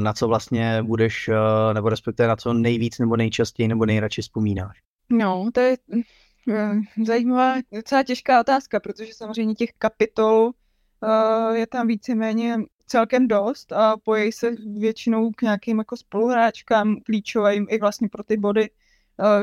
na 0.00 0.12
co 0.12 0.28
vlastně 0.28 0.82
budeš, 0.82 1.30
nebo 1.72 1.88
respektive 1.88 2.28
na 2.28 2.36
co 2.36 2.52
nejvíc 2.52 2.98
nebo 2.98 3.16
nejčastěji 3.16 3.68
nebo 3.68 3.86
nejradši 3.86 4.22
vzpomínáš? 4.22 4.78
No, 5.10 5.50
to 5.54 5.60
je 5.60 5.76
zajímavá, 7.04 7.54
docela 7.74 8.02
těžká 8.02 8.40
otázka, 8.40 8.80
protože 8.80 9.14
samozřejmě 9.14 9.54
těch 9.54 9.70
kapitol 9.78 10.50
uh, 11.00 11.56
je 11.56 11.66
tam 11.66 11.86
víceméně 11.86 12.56
celkem 12.86 13.28
dost 13.28 13.72
a 13.72 13.96
pojejí 14.04 14.32
se 14.32 14.50
většinou 14.78 15.30
k 15.30 15.42
nějakým 15.42 15.78
jako 15.78 15.96
spoluhráčkám 15.96 16.96
klíčovým 17.06 17.66
i 17.70 17.78
vlastně 17.78 18.08
pro 18.08 18.22
ty 18.22 18.36
body, 18.36 18.70
eh, 18.70 18.74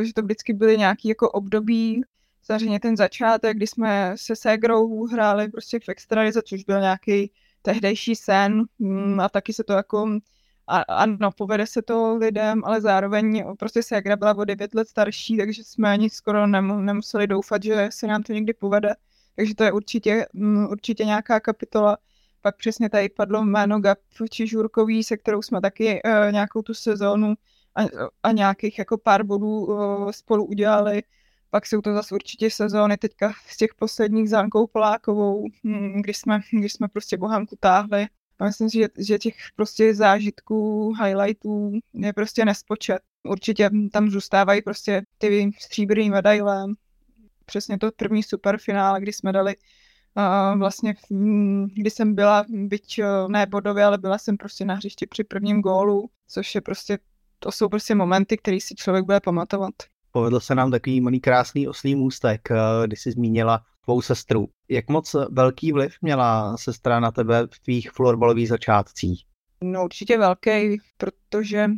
že 0.02 0.14
to 0.14 0.22
vždycky 0.22 0.54
byly 0.54 0.78
nějaký 0.78 1.08
jako 1.08 1.32
období, 1.32 2.02
samozřejmě 2.44 2.80
ten 2.80 2.98
začátek, 2.98 3.58
kdy 3.58 3.68
jsme 3.68 4.14
se 4.16 4.36
Segrou 4.36 5.06
hráli 5.06 5.50
prostě 5.50 5.80
v 5.80 5.90
extralize, 5.90 6.42
což 6.42 6.64
byl 6.64 6.80
nějaký 6.80 7.32
tehdejší 7.62 8.16
sen 8.16 8.64
mm, 8.80 9.20
a 9.20 9.30
taky 9.30 9.54
se 9.54 9.64
to 9.64 9.74
jako 9.74 10.20
a, 10.68 10.82
ano, 10.82 11.32
povede 11.32 11.68
se 11.68 11.82
to 11.82 12.16
lidem, 12.18 12.62
ale 12.66 12.82
zároveň 12.82 13.46
prostě 13.60 13.84
Segra 13.84 14.16
byla 14.16 14.38
o 14.38 14.46
9 14.46 14.76
let 14.76 14.88
starší, 14.88 15.38
takže 15.38 15.64
jsme 15.64 15.90
ani 15.90 16.10
skoro 16.10 16.48
nemuseli 16.48 17.28
doufat, 17.28 17.64
že 17.64 17.88
se 17.92 18.08
nám 18.08 18.24
to 18.24 18.34
někdy 18.34 18.54
povede. 18.54 18.96
Takže 19.36 19.56
to 19.56 19.64
je 19.64 19.72
určitě, 19.72 20.26
mm, 20.34 20.68
určitě 20.68 21.06
nějaká 21.06 21.40
kapitola. 21.40 21.98
Pak 22.42 22.58
přesně 22.58 22.90
tady 22.90 23.10
padlo 23.10 23.44
jméno 23.44 23.80
Gap 23.80 24.00
Čižurkový, 24.30 25.04
se 25.04 25.18
kterou 25.18 25.42
jsme 25.42 25.62
taky 25.62 26.02
uh, 26.04 26.32
nějakou 26.32 26.62
tu 26.62 26.74
sezónu 26.74 27.34
a, 27.76 27.82
a 28.24 28.32
nějakých 28.32 28.80
jako 28.80 28.98
pár 28.98 29.24
bodů 29.24 29.66
uh, 29.66 30.12
spolu 30.12 30.46
udělali. 30.46 31.04
Pak 31.50 31.66
jsou 31.66 31.82
to 31.82 31.94
zase 31.94 32.16
určitě 32.16 32.50
sezóny 32.50 32.98
teďka 32.98 33.34
z 33.48 33.58
těch 33.58 33.74
posledních 33.74 34.30
zánkou 34.30 34.68
Polákovou, 34.68 35.48
hm, 35.64 36.02
když 36.02 36.18
jsme, 36.18 36.42
když 36.52 36.74
jsme 36.74 36.88
prostě 36.88 37.18
Bohanku 37.18 37.56
táhli. 37.60 38.08
A 38.40 38.46
myslím 38.46 38.70
si, 38.70 38.78
že, 38.78 38.88
že 38.98 39.20
těch 39.20 39.36
prostě 39.56 39.96
zážitků, 39.96 40.94
highlightů 41.04 41.72
je 41.94 42.14
prostě 42.14 42.46
nespočet. 42.46 43.00
Určitě 43.24 43.70
tam 43.92 44.10
zůstávají 44.10 44.62
prostě 44.62 45.02
ty 45.18 45.52
stříbrný 45.60 46.10
medaile. 46.10 46.66
Přesně 47.46 47.80
to 47.80 47.92
první 47.96 48.24
superfinále, 48.24 49.02
kdy 49.02 49.14
jsme 49.14 49.32
dali 49.32 49.56
uh, 50.18 50.60
vlastně, 50.60 50.96
kdy 51.74 51.90
jsem 51.90 52.16
byla, 52.16 52.46
byť 52.50 53.02
ne 53.28 53.46
bodově, 53.46 53.84
ale 53.84 53.98
byla 53.98 54.18
jsem 54.18 54.38
prostě 54.38 54.66
na 54.66 54.76
hřišti 54.76 55.08
při 55.08 55.24
prvním 55.24 55.62
gólu, 55.62 56.10
což 56.28 56.56
je 56.56 56.62
prostě, 56.62 56.98
to 57.44 57.52
jsou 57.52 57.70
prostě 57.70 57.96
momenty, 57.96 58.38
které 58.38 58.58
si 58.62 58.76
člověk 58.76 59.06
bude 59.06 59.20
pamatovat. 59.20 59.74
Povedl 60.12 60.40
se 60.40 60.56
nám 60.56 60.72
takový 60.72 61.02
malý 61.02 61.20
krásný 61.20 61.68
oslý 61.68 61.96
můstek, 61.96 62.50
kdy 62.86 62.96
jsi 62.96 63.12
zmínila 63.12 63.64
tvou 63.84 64.02
sestru. 64.02 64.48
Jak 64.70 64.90
moc 64.90 65.16
velký 65.30 65.72
vliv 65.72 65.96
měla 66.02 66.58
sestra 66.58 67.00
na 67.00 67.12
tebe 67.12 67.48
v 67.54 67.60
tvých 67.60 67.92
florbalových 67.92 68.50
začátcích? 68.50 69.24
No 69.64 69.84
určitě 69.84 70.18
velký, 70.18 70.78
protože 70.98 71.70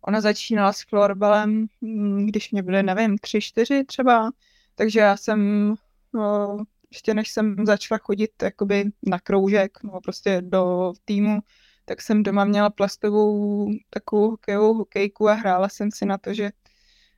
ona 0.00 0.20
začínala 0.20 0.72
s 0.72 0.82
florbalem, 0.82 1.66
mm, 1.80 2.26
když 2.26 2.50
mě 2.50 2.62
byly, 2.62 2.82
nevím, 2.82 3.18
tři, 3.18 3.40
čtyři 3.40 3.84
třeba, 3.84 4.30
takže 4.74 5.00
já 5.00 5.16
jsem 5.16 5.74
no, 6.12 6.56
ještě 6.90 7.14
než 7.14 7.30
jsem 7.30 7.56
začala 7.66 7.98
chodit 7.98 8.30
jakoby 8.42 8.84
na 9.06 9.18
kroužek, 9.18 9.78
no 9.82 10.00
prostě 10.04 10.42
do 10.44 10.92
týmu, 11.04 11.40
tak 11.88 12.02
jsem 12.02 12.22
doma 12.22 12.44
měla 12.44 12.70
plastovou 12.70 13.70
takovou 13.90 14.30
hokejovou 14.30 14.74
hokejku 14.74 15.28
a 15.28 15.34
hrála 15.34 15.68
jsem 15.68 15.90
si 15.90 16.06
na 16.06 16.18
to, 16.18 16.34
že, 16.34 16.50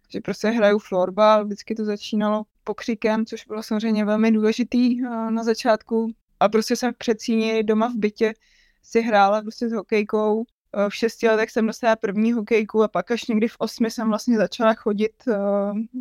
že 0.08 0.20
prostě 0.20 0.48
hraju 0.48 0.78
florbal, 0.78 1.44
vždycky 1.44 1.74
to 1.74 1.84
začínalo 1.84 2.44
pokřikem, 2.64 3.26
což 3.26 3.44
bylo 3.46 3.62
samozřejmě 3.62 4.04
velmi 4.04 4.32
důležitý 4.32 5.00
na 5.30 5.44
začátku. 5.44 6.12
A 6.40 6.48
prostě 6.48 6.76
jsem 6.76 6.92
v 6.92 7.62
doma 7.62 7.88
v 7.88 7.96
bytě 7.96 8.34
si 8.82 9.00
hrála 9.00 9.42
prostě 9.42 9.68
s 9.68 9.72
hokejkou. 9.72 10.44
V 10.88 10.94
šesti 10.94 11.28
letech 11.28 11.50
jsem 11.50 11.66
dostala 11.66 11.96
první 11.96 12.32
hokejku 12.32 12.82
a 12.82 12.88
pak 12.88 13.10
až 13.10 13.26
někdy 13.26 13.48
v 13.48 13.56
osmi 13.58 13.90
jsem 13.90 14.08
vlastně 14.08 14.36
začala 14.36 14.74
chodit 14.74 15.24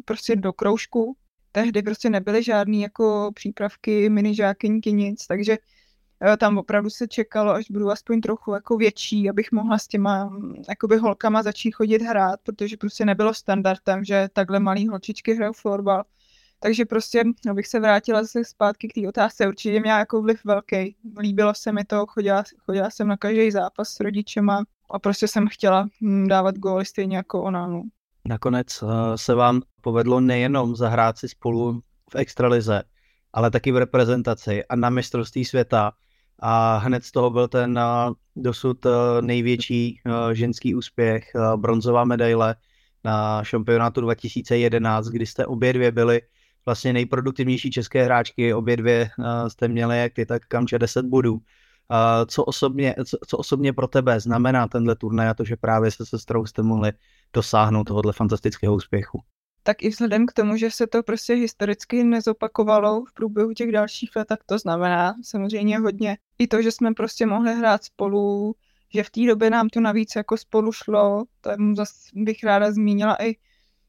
prostě 0.06 0.36
do 0.36 0.54
kroužku. 0.54 1.16
Tehdy 1.52 1.82
prostě 1.82 2.10
nebyly 2.10 2.44
žádné 2.44 2.78
jako 2.78 3.32
přípravky, 3.34 4.10
minižákyňky, 4.10 4.94
nic, 4.94 5.28
takže 5.28 5.58
tam 6.38 6.58
opravdu 6.58 6.90
se 6.90 7.08
čekalo, 7.08 7.52
až 7.52 7.72
budu 7.72 7.92
aspoň 7.92 8.22
trochu 8.22 8.54
jako 8.54 8.78
větší, 8.78 9.30
abych 9.30 9.52
mohla 9.52 9.78
s 9.78 9.88
těma 9.88 10.30
jakoby 10.70 10.98
holkama 10.98 11.44
začít 11.44 11.72
chodit 11.72 12.02
hrát, 12.02 12.40
protože 12.44 12.78
prostě 12.78 13.06
nebylo 13.06 13.34
standardem, 13.34 14.04
že 14.04 14.28
takhle 14.34 14.60
malý 14.60 14.88
holčičky 14.88 15.34
hrajou 15.34 15.54
florbal. 15.54 16.04
Takže 16.60 16.86
prostě, 16.86 17.24
abych 17.50 17.68
se 17.68 17.80
vrátila 17.80 18.22
zase 18.22 18.44
zpátky 18.44 18.88
k 18.88 18.94
té 18.94 19.08
otázce, 19.08 19.48
určitě 19.48 19.80
měla 19.80 20.00
jako 20.00 20.22
vliv 20.22 20.46
velký. 20.46 20.96
Líbilo 21.20 21.54
se 21.54 21.72
mi 21.72 21.86
to, 21.86 22.06
chodila, 22.06 22.44
chodila 22.58 22.90
jsem 22.90 23.08
na 23.08 23.18
každý 23.18 23.52
zápas 23.52 23.90
s 23.90 24.00
rodičema 24.00 24.64
a 24.92 25.00
prostě 25.00 25.28
jsem 25.28 25.48
chtěla 25.48 25.88
hm, 26.02 26.28
dávat 26.28 26.58
góly 26.58 26.86
stejně 26.86 27.18
jako 27.18 27.44
ona. 27.44 27.68
No. 27.68 27.84
Nakonec 28.26 28.84
uh, 28.84 28.90
se 29.16 29.36
vám 29.36 29.62
povedlo 29.82 30.20
nejenom 30.20 30.76
zahrát 30.76 31.18
si 31.18 31.30
spolu 31.30 31.82
v 32.12 32.16
extralize, 32.16 32.84
ale 33.34 33.52
taky 33.52 33.72
v 33.72 33.78
reprezentaci 33.78 34.66
a 34.66 34.76
na 34.76 34.90
mistrovství 34.90 35.46
světa. 35.46 35.92
A 36.40 36.78
hned 36.78 37.06
z 37.06 37.12
toho 37.12 37.30
byl 37.30 37.48
ten 37.48 37.80
uh, 37.80 38.14
dosud 38.36 38.86
uh, 38.86 38.92
největší 39.22 40.02
uh, 40.06 40.32
ženský 40.32 40.76
úspěch, 40.76 41.32
bronzová 41.56 42.04
medaile 42.04 42.56
na 43.04 43.44
šampionátu 43.44 44.02
2011, 44.02 45.08
kdy 45.08 45.26
jste 45.26 45.46
obě 45.46 45.74
dvě 45.74 45.92
byli 45.92 46.22
vlastně 46.66 46.94
nejproduktivnější 46.94 47.72
české 47.72 48.04
hráčky, 48.04 48.54
obě 48.54 48.78
dvě 48.78 49.10
jste 49.48 49.68
měli 49.68 50.00
jak 50.00 50.14
ty, 50.14 50.26
tak 50.26 50.46
Kamče 50.46 50.80
10 50.80 51.06
bodů. 51.06 51.40
Co, 52.28 52.44
osobně, 52.44 52.96
co 53.28 53.38
osobně 53.38 53.74
pro 53.74 53.88
tebe 53.88 54.20
znamená 54.20 54.68
tenhle 54.68 54.96
turnaj 54.96 55.30
a 55.30 55.34
to, 55.34 55.44
že 55.46 55.56
právě 55.56 55.92
se 55.92 56.06
sestrou 56.06 56.46
jste 56.46 56.64
mohli 56.64 56.92
dosáhnout 57.34 57.84
tohohle 57.84 58.14
fantastického 58.14 58.76
úspěchu? 58.76 59.22
Tak 59.68 59.84
i 59.84 59.90
vzhledem 59.90 60.26
k 60.26 60.34
tomu, 60.34 60.58
že 60.58 60.72
se 60.72 60.88
to 60.88 61.04
prostě 61.04 61.34
historicky 61.34 62.04
nezopakovalo 62.04 63.06
v 63.06 63.14
průběhu 63.14 63.54
těch 63.54 63.72
dalších 63.72 64.16
let, 64.16 64.28
tak 64.28 64.44
to 64.46 64.60
znamená 64.60 65.16
samozřejmě 65.24 65.80
hodně. 65.80 66.18
I 66.40 66.48
to, 66.48 66.62
že 66.62 66.72
jsme 66.72 66.94
prostě 66.94 67.26
mohli 67.26 67.56
hrát 67.56 67.84
spolu, 67.84 68.56
že 68.94 69.04
v 69.04 69.10
té 69.10 69.26
době 69.28 69.50
nám 69.50 69.70
to 69.70 69.80
navíc 69.80 70.16
jako 70.16 70.38
spolu 70.38 70.72
šlo, 70.72 71.26
to 71.42 71.52
zase 71.74 71.94
bych 72.14 72.44
ráda 72.44 72.72
zmínila 72.72 73.24
i 73.24 73.36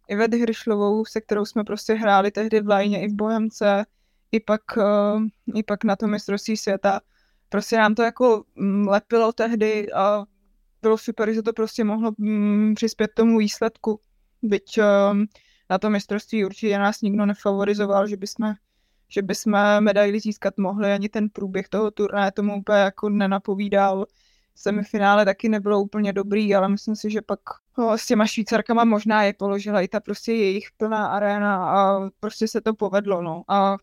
Ivet 0.08 0.34
Hršlovou, 0.34 1.04
se 1.04 1.20
kterou 1.20 1.44
jsme 1.44 1.64
prostě 1.64 1.94
hráli 1.94 2.30
tehdy 2.30 2.60
v 2.60 2.68
Lajně 2.68 3.02
i 3.02 3.08
v 3.08 3.14
Bohemce, 3.14 3.86
i 4.32 4.40
pak, 4.40 4.62
uh, 4.76 5.22
i 5.54 5.62
pak 5.62 5.84
na 5.84 5.96
to 5.96 6.06
mistrovství 6.06 6.56
světa. 6.56 7.00
Prostě 7.48 7.76
nám 7.76 7.94
to 7.94 8.02
jako 8.02 8.44
um, 8.54 8.88
lepilo 8.88 9.32
tehdy 9.32 9.92
a 9.92 10.24
bylo 10.82 10.98
super, 10.98 11.32
že 11.32 11.42
to 11.42 11.52
prostě 11.52 11.84
mohlo 11.84 12.12
um, 12.18 12.74
přispět 12.74 13.10
tomu 13.14 13.38
výsledku. 13.38 14.00
Byť 14.42 14.78
um, 15.12 15.26
na 15.70 15.78
to 15.78 15.90
mistrovství 15.90 16.44
určitě 16.44 16.78
nás 16.78 17.00
nikdo 17.00 17.26
nefavorizoval, 17.26 18.06
že 18.06 18.16
bychom, 18.16 18.54
že 19.08 19.22
bychom 19.22 19.52
medaili 19.80 20.20
získat 20.20 20.58
mohli, 20.58 20.92
ani 20.92 21.08
ten 21.08 21.28
průběh 21.28 21.68
toho 21.68 21.90
turnaje 21.90 22.32
tomu 22.32 22.56
úplně 22.56 22.78
jako 22.78 23.08
nenapovídal 23.08 24.06
semifinále 24.58 25.24
taky 25.24 25.48
nebylo 25.48 25.80
úplně 25.80 26.12
dobrý, 26.12 26.54
ale 26.54 26.68
myslím 26.68 26.96
si, 26.96 27.10
že 27.10 27.22
pak 27.22 27.40
no, 27.78 27.98
s 27.98 28.06
těma 28.06 28.26
Švýcarkama 28.26 28.84
možná 28.84 29.22
je 29.22 29.32
položila 29.32 29.80
i 29.80 29.88
ta 29.88 30.00
prostě 30.00 30.32
jejich 30.32 30.68
plná 30.76 31.06
arena 31.06 31.70
a 31.70 32.08
prostě 32.20 32.48
se 32.48 32.60
to 32.60 32.74
povedlo, 32.74 33.22
no. 33.22 33.42
A 33.48 33.76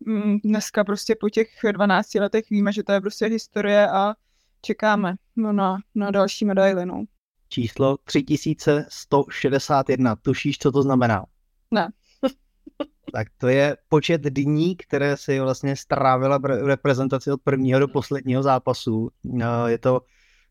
mm, 0.00 0.38
dneska 0.44 0.84
prostě 0.84 1.14
po 1.20 1.28
těch 1.28 1.48
12 1.72 2.14
letech 2.14 2.50
víme, 2.50 2.72
že 2.72 2.82
to 2.82 2.92
je 2.92 3.00
prostě 3.00 3.26
historie 3.26 3.90
a 3.90 4.14
čekáme 4.62 5.14
no, 5.36 5.52
na, 5.52 5.76
na 5.94 6.10
další 6.10 6.44
medaily, 6.44 6.86
no. 6.86 7.04
Číslo 7.48 7.96
3161, 8.04 10.16
tušíš, 10.16 10.58
co 10.58 10.72
to 10.72 10.82
znamená? 10.82 11.24
Ne. 11.72 11.88
tak 13.12 13.26
to 13.38 13.48
je 13.48 13.76
počet 13.88 14.20
dní, 14.20 14.76
které 14.76 15.16
si 15.16 15.40
vlastně 15.40 15.76
strávila 15.76 16.38
v 16.38 16.44
reprezentaci 16.44 17.32
od 17.32 17.42
prvního 17.42 17.80
do 17.80 17.88
posledního 17.88 18.42
zápasu. 18.42 19.10
No, 19.24 19.68
je 19.68 19.78
to 19.78 20.00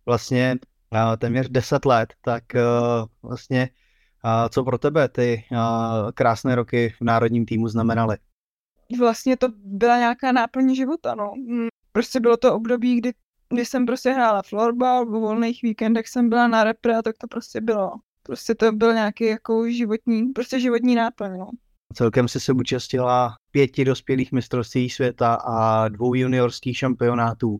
vlastně 0.05 0.59
uh, 0.93 1.17
téměř 1.17 1.49
10 1.49 1.85
let, 1.85 2.13
tak 2.21 2.43
uh, 2.55 3.29
vlastně 3.29 3.69
co 4.49 4.63
pro 4.63 4.77
tebe 4.77 5.09
ty 5.09 5.43
krásné 6.13 6.55
roky 6.55 6.89
v 6.89 7.01
národním 7.01 7.45
týmu 7.45 7.67
znamenaly? 7.67 8.17
Vlastně 8.99 9.37
to 9.37 9.47
byla 9.55 9.97
nějaká 9.97 10.31
náplň 10.31 10.75
života, 10.75 11.15
no. 11.15 11.33
Mm, 11.35 11.67
prostě 11.91 12.19
bylo 12.19 12.37
to 12.37 12.55
období, 12.55 12.95
kdy, 12.95 13.11
kdy 13.49 13.65
jsem 13.65 13.85
prostě 13.85 14.11
hrála 14.11 14.41
florbal, 14.41 15.05
v 15.05 15.09
volných 15.09 15.61
víkendech 15.63 16.07
jsem 16.07 16.29
byla 16.29 16.47
na 16.47 16.63
repre 16.63 16.97
a 16.97 17.01
tak 17.01 17.17
to 17.17 17.27
prostě 17.27 17.61
bylo. 17.61 17.91
Prostě 18.31 18.55
to 18.55 18.71
byl 18.71 18.93
nějaký 18.93 19.25
jako 19.25 19.69
životní, 19.69 20.25
prostě 20.27 20.59
životní 20.59 20.95
náplň, 20.95 21.37
no. 21.37 21.49
Celkem 21.93 22.27
si 22.27 22.39
se 22.39 22.53
účastnila 22.53 23.35
pěti 23.51 23.85
dospělých 23.85 24.31
mistrovství 24.31 24.89
světa 24.89 25.33
a 25.33 25.87
dvou 25.87 26.13
juniorských 26.13 26.77
šampionátů. 26.77 27.57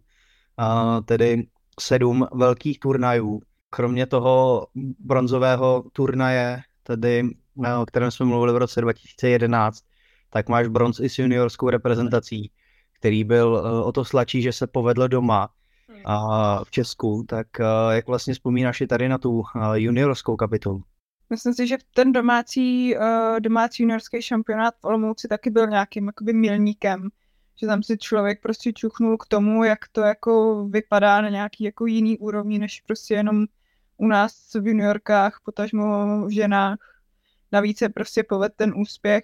A 0.57 1.01
tedy 1.01 1.47
sedm 1.79 2.27
velkých 2.33 2.79
turnajů. 2.79 3.41
Kromě 3.69 4.05
toho 4.05 4.67
bronzového 4.99 5.83
turnaje, 5.93 6.61
tedy 6.83 7.29
o 7.81 7.85
kterém 7.85 8.11
jsme 8.11 8.25
mluvili 8.25 8.53
v 8.53 8.57
roce 8.57 8.81
2011, 8.81 9.83
tak 10.29 10.49
máš 10.49 10.67
bronz 10.67 10.99
i 10.99 11.09
s 11.09 11.19
juniorskou 11.19 11.69
reprezentací, 11.69 12.51
který 12.99 13.23
byl 13.23 13.63
eh, 13.65 13.83
o 13.83 13.91
to 13.91 14.05
sladší, 14.05 14.41
že 14.41 14.53
se 14.53 14.67
povedl 14.67 15.07
doma 15.07 15.49
a 16.05 16.63
v 16.63 16.71
Česku. 16.71 17.25
Tak 17.27 17.48
eh, 17.60 17.65
jak 17.95 18.07
vlastně 18.07 18.33
vzpomínáš 18.33 18.81
i 18.81 18.88
tady 18.88 19.10
na 19.10 19.17
tu 19.17 19.43
juniorskou 19.74 20.36
kapitolu? 20.36 20.83
Myslím 21.29 21.53
si, 21.53 21.67
že 21.67 21.77
ten 21.93 22.12
domácí, 22.12 22.95
domácí 23.39 23.83
juniorský 23.83 24.21
šampionát 24.21 24.74
v 24.81 24.86
Olomouci 24.86 25.27
taky 25.27 25.50
byl 25.50 25.67
nějakým 25.67 26.05
jakoby 26.05 26.33
milníkem 26.33 27.10
že 27.62 27.67
tam 27.67 27.83
si 27.83 27.98
člověk 27.98 28.41
prostě 28.41 28.74
čuchnul 28.74 29.17
k 29.17 29.27
tomu, 29.27 29.63
jak 29.63 29.79
to 29.91 30.01
jako 30.01 30.65
vypadá 30.65 31.21
na 31.21 31.29
nějaký 31.29 31.63
jako 31.63 31.86
jiný 31.86 32.17
úrovni, 32.17 32.60
než 32.60 32.81
prostě 32.81 33.13
jenom 33.13 33.45
u 33.98 34.07
nás 34.07 34.33
v 34.53 34.67
juniorkách, 34.67 35.39
potažmo 35.45 36.25
v 36.25 36.29
ženách. 36.29 36.77
Navíc 37.51 37.77
se 37.77 37.89
prostě 37.89 38.24
poved 38.24 38.53
ten 38.55 38.74
úspěch 38.75 39.24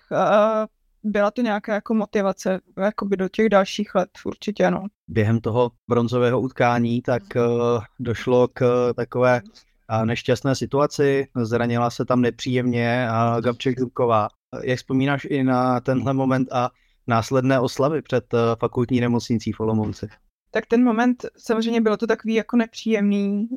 byla 1.11 1.31
to 1.31 1.41
nějaká 1.41 1.73
jako 1.73 1.93
motivace 1.93 2.59
jakoby 2.77 3.17
do 3.17 3.29
těch 3.29 3.49
dalších 3.49 3.95
let, 3.95 4.09
určitě 4.25 4.65
ano. 4.65 4.83
Během 5.07 5.41
toho 5.41 5.71
bronzového 5.89 6.41
utkání 6.41 7.01
tak 7.01 7.23
uh, 7.35 7.83
došlo 7.99 8.47
k 8.47 8.93
takové 8.93 9.41
uh, 9.41 10.05
nešťastné 10.05 10.55
situaci, 10.55 11.27
zranila 11.35 11.89
se 11.89 12.05
tam 12.05 12.21
nepříjemně 12.21 13.09
a 13.09 13.39
Gabček 13.41 13.79
Zubková. 13.79 14.27
Jak 14.63 14.77
vzpomínáš 14.77 15.27
i 15.29 15.43
na 15.43 15.79
tenhle 15.79 16.13
moment 16.13 16.47
a 16.51 16.69
následné 17.07 17.59
oslavy 17.59 18.01
před 18.01 18.25
fakultní 18.59 18.99
nemocnicí 18.99 19.51
v 19.51 19.59
Olomouci? 19.59 20.07
Tak 20.51 20.65
ten 20.65 20.83
moment, 20.83 21.25
samozřejmě 21.37 21.81
bylo 21.81 21.97
to 21.97 22.07
takový 22.07 22.33
jako 22.33 22.57
nepříjemný. 22.57 23.47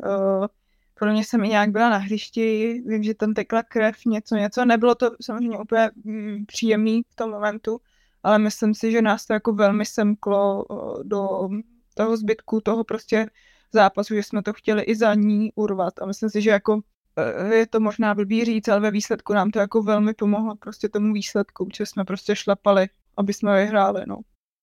Pro 1.01 1.13
mě 1.13 1.25
jsem 1.25 1.45
i 1.45 1.49
nějak 1.49 1.71
byla 1.71 1.91
na 1.91 1.97
hřišti, 1.97 2.83
vím, 2.87 3.03
že 3.03 3.15
tam 3.15 3.35
tekla 3.35 3.63
krev, 3.63 3.97
něco, 4.07 4.37
něco. 4.37 4.65
Nebylo 4.65 4.95
to 4.95 5.11
samozřejmě 5.23 5.59
úplně 5.59 5.91
mm, 6.05 6.47
příjemný 6.47 7.03
v 7.11 7.17
tom 7.17 7.31
momentu, 7.31 7.81
ale 8.23 8.39
myslím 8.39 8.75
si, 8.75 8.93
že 8.93 9.03
nás 9.03 9.27
to 9.27 9.33
jako 9.33 9.53
velmi 9.53 9.85
semklo 9.85 10.65
do 11.03 11.49
toho 11.95 12.17
zbytku 12.17 12.61
toho 12.61 12.85
prostě 12.85 13.27
zápasu, 13.73 14.15
že 14.15 14.23
jsme 14.23 14.43
to 14.43 14.53
chtěli 14.53 14.83
i 14.83 14.97
za 14.97 15.15
ní 15.15 15.53
urvat 15.55 16.03
a 16.03 16.07
myslím 16.07 16.31
si, 16.31 16.43
že 16.43 16.51
jako 16.51 16.81
eh, 17.17 17.55
je 17.55 17.67
to 17.67 17.81
možná 17.81 18.15
blbý 18.15 18.45
říct, 18.45 18.69
ale 18.69 18.81
ve 18.81 18.91
výsledku 18.91 19.33
nám 19.33 19.51
to 19.51 19.59
jako 19.59 19.83
velmi 19.83 20.15
pomohlo 20.15 20.57
prostě 20.57 20.89
tomu 20.89 21.13
výsledku, 21.13 21.69
že 21.77 21.87
jsme 21.87 22.05
prostě 22.05 22.37
šlapali, 22.37 22.89
aby 23.17 23.33
jsme 23.33 23.57
vyhráli, 23.57 24.03
no. 24.07 24.17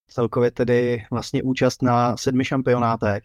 Celkově 0.08 0.50
tedy 0.50 1.06
vlastně 1.10 1.42
účast 1.42 1.82
na 1.82 2.16
sedmi 2.16 2.44
šampionátech. 2.44 3.24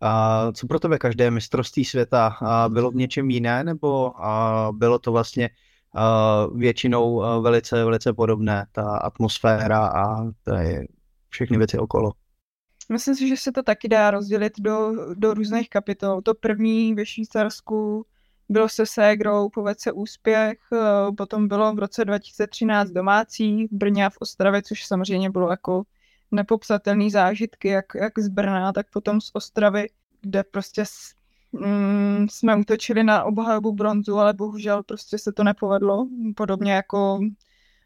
A 0.00 0.52
co 0.52 0.66
pro 0.66 0.80
tebe 0.80 0.98
každé 0.98 1.30
mistrovství 1.30 1.84
světa? 1.84 2.26
A 2.26 2.68
bylo 2.68 2.90
v 2.90 2.94
něčem 2.94 3.30
jiné, 3.30 3.64
nebo 3.64 4.24
a 4.24 4.68
bylo 4.72 4.98
to 4.98 5.12
vlastně 5.12 5.50
a 5.94 6.46
většinou 6.54 7.22
velice, 7.42 7.84
velice 7.84 8.12
podobné, 8.12 8.66
ta 8.72 8.98
atmosféra 8.98 9.86
a 9.86 10.24
to 10.42 10.54
je 10.54 10.86
všechny 11.28 11.58
věci 11.58 11.78
okolo? 11.78 12.12
Myslím 12.92 13.14
si, 13.14 13.28
že 13.28 13.36
se 13.36 13.52
to 13.52 13.62
taky 13.62 13.88
dá 13.88 14.10
rozdělit 14.10 14.52
do, 14.58 14.92
do 15.14 15.34
různých 15.34 15.70
kapitol. 15.70 16.22
To 16.22 16.34
první 16.34 16.94
ve 16.94 17.06
Švýcarsku 17.06 18.06
bylo 18.48 18.68
se 18.68 18.86
Ségrou, 18.86 19.48
povedl 19.48 19.80
se 19.80 19.92
úspěch, 19.92 20.58
eh, 20.72 21.12
potom 21.16 21.48
bylo 21.48 21.74
v 21.74 21.78
roce 21.78 22.04
2013 22.04 22.90
domácí 22.90 23.66
v 23.66 23.72
Brně 23.72 24.06
a 24.06 24.10
v 24.10 24.16
Ostravě, 24.20 24.62
což 24.62 24.86
samozřejmě 24.86 25.30
bylo 25.30 25.50
jako 25.50 25.82
nepopsatelný 26.30 27.10
zážitky, 27.10 27.68
jak, 27.68 27.86
jak 27.94 28.18
z 28.18 28.28
Brna, 28.28 28.72
tak 28.72 28.90
potom 28.90 29.20
z 29.20 29.30
Ostravy, 29.32 29.86
kde 30.20 30.44
prostě 30.44 30.84
s, 30.84 31.14
mm, 31.52 32.26
jsme 32.30 32.56
útočili 32.56 33.04
na 33.04 33.24
obhajobu 33.24 33.72
bronzu, 33.72 34.18
ale 34.18 34.32
bohužel 34.32 34.82
prostě 34.82 35.18
se 35.18 35.32
to 35.32 35.44
nepovedlo. 35.44 36.08
Podobně 36.36 36.72
jako 36.72 37.20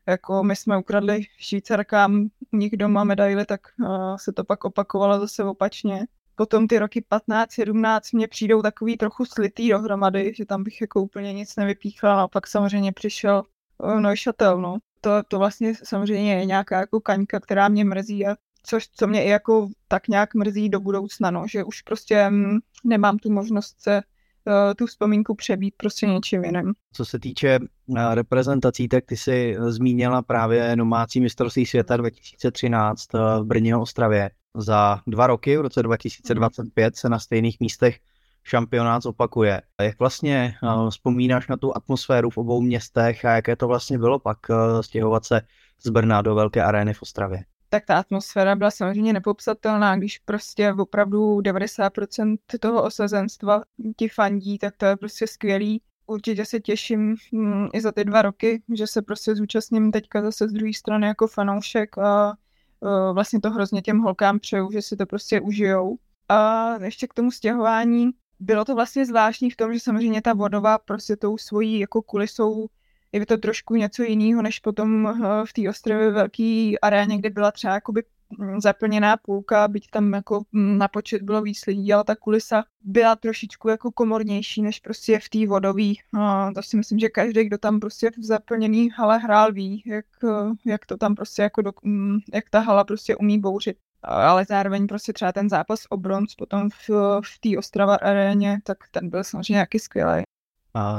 jako 0.06 0.42
my 0.42 0.56
jsme 0.56 0.78
ukradli 0.78 1.22
Švýcarkám 1.38 2.28
nich 2.52 2.76
doma 2.76 3.04
medaily, 3.04 3.46
tak 3.46 3.60
uh, 3.80 4.16
se 4.16 4.32
to 4.32 4.44
pak 4.44 4.64
opakovalo 4.64 5.20
zase 5.20 5.44
opačně. 5.44 6.06
Potom 6.34 6.66
ty 6.66 6.78
roky 6.78 7.04
15, 7.08 7.52
17 7.52 8.12
mě 8.12 8.28
přijdou 8.28 8.62
takový 8.62 8.96
trochu 8.96 9.24
slitý 9.24 9.70
dohromady, 9.70 10.32
že 10.36 10.46
tam 10.46 10.62
bych 10.62 10.80
jako 10.80 11.02
úplně 11.02 11.32
nic 11.32 11.56
nevypíchla 11.56 12.22
a 12.22 12.28
pak 12.28 12.46
samozřejmě 12.46 12.92
přišel 12.92 13.42
uh, 13.78 14.00
Neuchâtel, 14.00 14.60
no. 14.60 14.78
To, 15.04 15.22
to 15.28 15.38
vlastně 15.38 15.74
samozřejmě 15.84 16.34
je 16.34 16.46
nějaká 16.46 16.80
jako 16.80 17.00
kaňka, 17.00 17.40
která 17.40 17.68
mě 17.68 17.84
mrzí 17.84 18.26
a 18.26 18.36
což 18.62 18.88
co 18.88 19.06
mě 19.06 19.24
i 19.24 19.28
jako 19.28 19.68
tak 19.88 20.08
nějak 20.08 20.34
mrzí 20.34 20.68
do 20.68 20.80
budoucna, 20.80 21.30
no, 21.30 21.44
že 21.48 21.64
už 21.64 21.82
prostě 21.82 22.30
mm, 22.30 22.58
nemám 22.84 23.18
tu 23.18 23.32
možnost 23.32 23.74
se 23.78 24.02
Eh, 24.48 24.74
tu 24.74 24.86
vzpomínku 24.86 25.34
přebít 25.34 25.74
prostě 25.76 26.06
něčím 26.06 26.44
jiným. 26.44 26.72
Co 26.92 27.04
se 27.04 27.18
týče 27.18 27.58
eh, 27.96 28.14
reprezentací, 28.14 28.88
tak 28.88 29.04
ty 29.06 29.16
jsi 29.16 29.56
zmínila 29.68 30.22
právě 30.22 30.76
domácí 30.76 31.20
mistrovství 31.20 31.66
světa 31.66 31.96
2013 31.96 33.14
eh, 33.14 33.18
v 33.40 33.44
Brně 33.44 33.76
Ostravě. 33.76 34.30
Za 34.54 35.00
dva 35.06 35.26
roky, 35.26 35.56
v 35.56 35.60
roce 35.60 35.82
2025, 35.82 36.96
se 36.96 37.08
na 37.08 37.18
stejných 37.18 37.60
místech 37.60 37.98
šampionát 38.44 39.06
opakuje. 39.06 39.62
Jak 39.82 39.98
vlastně 39.98 40.54
vzpomínáš 40.90 41.48
na 41.48 41.56
tu 41.56 41.76
atmosféru 41.76 42.30
v 42.30 42.38
obou 42.38 42.60
městech 42.60 43.24
a 43.24 43.30
jaké 43.30 43.56
to 43.56 43.68
vlastně 43.68 43.98
bylo 43.98 44.18
pak 44.18 44.38
stěhovat 44.80 45.24
se 45.24 45.40
z 45.84 45.90
Brna 45.90 46.22
do 46.22 46.34
velké 46.34 46.62
arény 46.62 46.94
v 46.94 47.02
Ostravě? 47.02 47.44
tak 47.72 47.84
ta 47.86 47.98
atmosféra 47.98 48.56
byla 48.56 48.70
samozřejmě 48.70 49.12
nepopsatelná, 49.12 49.96
když 49.96 50.18
prostě 50.18 50.72
opravdu 50.72 51.40
90% 51.40 52.36
toho 52.60 52.82
osazenstva 52.82 53.62
ti 53.96 54.08
fandí, 54.08 54.58
tak 54.58 54.76
to 54.76 54.86
je 54.86 54.96
prostě 54.96 55.26
skvělý. 55.26 55.82
Určitě 56.06 56.44
se 56.44 56.60
těším 56.60 57.16
mm, 57.32 57.68
i 57.72 57.80
za 57.80 57.92
ty 57.92 58.04
dva 58.04 58.22
roky, 58.22 58.62
že 58.74 58.86
se 58.86 59.02
prostě 59.02 59.36
zúčastním 59.36 59.92
teďka 59.92 60.22
zase 60.22 60.48
z 60.48 60.52
druhé 60.52 60.72
strany 60.74 61.06
jako 61.06 61.26
fanoušek 61.26 61.98
a 61.98 62.32
uh, 62.80 63.14
vlastně 63.14 63.40
to 63.40 63.50
hrozně 63.50 63.82
těm 63.82 63.98
holkám 63.98 64.38
přeju, 64.38 64.70
že 64.72 64.82
si 64.82 64.96
to 64.96 65.06
prostě 65.06 65.40
užijou. 65.40 65.96
A 66.28 66.72
ještě 66.84 67.06
k 67.06 67.14
tomu 67.14 67.30
stěhování, 67.30 68.10
bylo 68.42 68.64
to 68.64 68.74
vlastně 68.74 69.06
zvláštní 69.06 69.50
v 69.50 69.56
tom, 69.56 69.74
že 69.74 69.80
samozřejmě 69.80 70.22
ta 70.22 70.32
vodová 70.32 70.78
prostě 70.78 71.16
tou 71.16 71.38
svojí 71.38 71.78
jako 71.78 72.02
kulisou 72.02 72.68
je 73.12 73.26
to 73.26 73.36
trošku 73.36 73.74
něco 73.74 74.02
jiného, 74.02 74.42
než 74.42 74.58
potom 74.58 75.06
eh, 75.06 75.46
v 75.46 75.52
té 75.52 75.68
ostrově 75.68 76.10
velký 76.10 76.80
aréně, 76.80 77.18
kde 77.18 77.30
byla 77.30 77.52
třeba 77.52 77.74
jakoby 77.74 78.02
mm, 78.38 78.60
zaplněná 78.60 79.16
půlka, 79.16 79.68
byť 79.68 79.90
tam 79.90 80.12
jako 80.12 80.42
mm, 80.52 80.78
na 80.78 80.88
počet 80.88 81.22
bylo 81.22 81.42
víc 81.42 81.66
lidí, 81.66 81.92
ale 81.92 82.04
ta 82.04 82.16
kulisa 82.16 82.64
byla 82.80 83.16
trošičku 83.16 83.68
jako 83.68 83.92
komornější, 83.92 84.62
než 84.62 84.80
prostě 84.80 85.18
v 85.18 85.28
té 85.28 85.46
vodové. 85.46 85.92
No, 86.12 86.52
to 86.54 86.62
si 86.62 86.76
myslím, 86.76 86.98
že 86.98 87.08
každý, 87.08 87.44
kdo 87.44 87.58
tam 87.58 87.80
prostě 87.80 88.10
v 88.10 88.24
zaplněný 88.24 88.90
hale 88.90 89.18
hrál, 89.18 89.52
ví, 89.52 89.82
jak, 89.86 90.06
eh, 90.24 90.70
jak 90.70 90.86
to 90.86 90.96
tam 90.96 91.14
prostě 91.14 91.42
jako, 91.42 91.62
do, 91.62 91.72
mm, 91.82 92.18
jak 92.34 92.50
ta 92.50 92.60
hala 92.60 92.84
prostě 92.84 93.16
umí 93.16 93.38
bouřit. 93.38 93.76
Ale 94.02 94.44
zároveň 94.44 94.86
prostě 94.86 95.12
třeba 95.12 95.32
ten 95.32 95.48
zápas 95.48 95.80
o 95.90 95.96
bronz 95.96 96.34
potom 96.34 96.70
v, 96.70 96.90
v 97.24 97.38
té 97.40 97.58
Ostrava 97.58 97.94
aréně, 97.94 98.60
tak 98.64 98.78
ten 98.90 99.10
byl 99.10 99.24
samozřejmě 99.24 99.52
nějaký 99.52 99.78
skvělý 99.78 100.22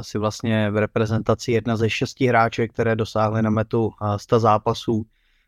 si 0.01 0.17
vlastně 0.17 0.71
v 0.71 0.77
reprezentaci 0.77 1.51
jedna 1.51 1.77
ze 1.77 1.89
šesti 1.89 2.27
hráček, 2.27 2.73
které 2.73 2.95
dosáhly 2.95 3.41
na 3.41 3.49
metu 3.49 3.91
100 4.17 4.39
zápasů. 4.39 5.05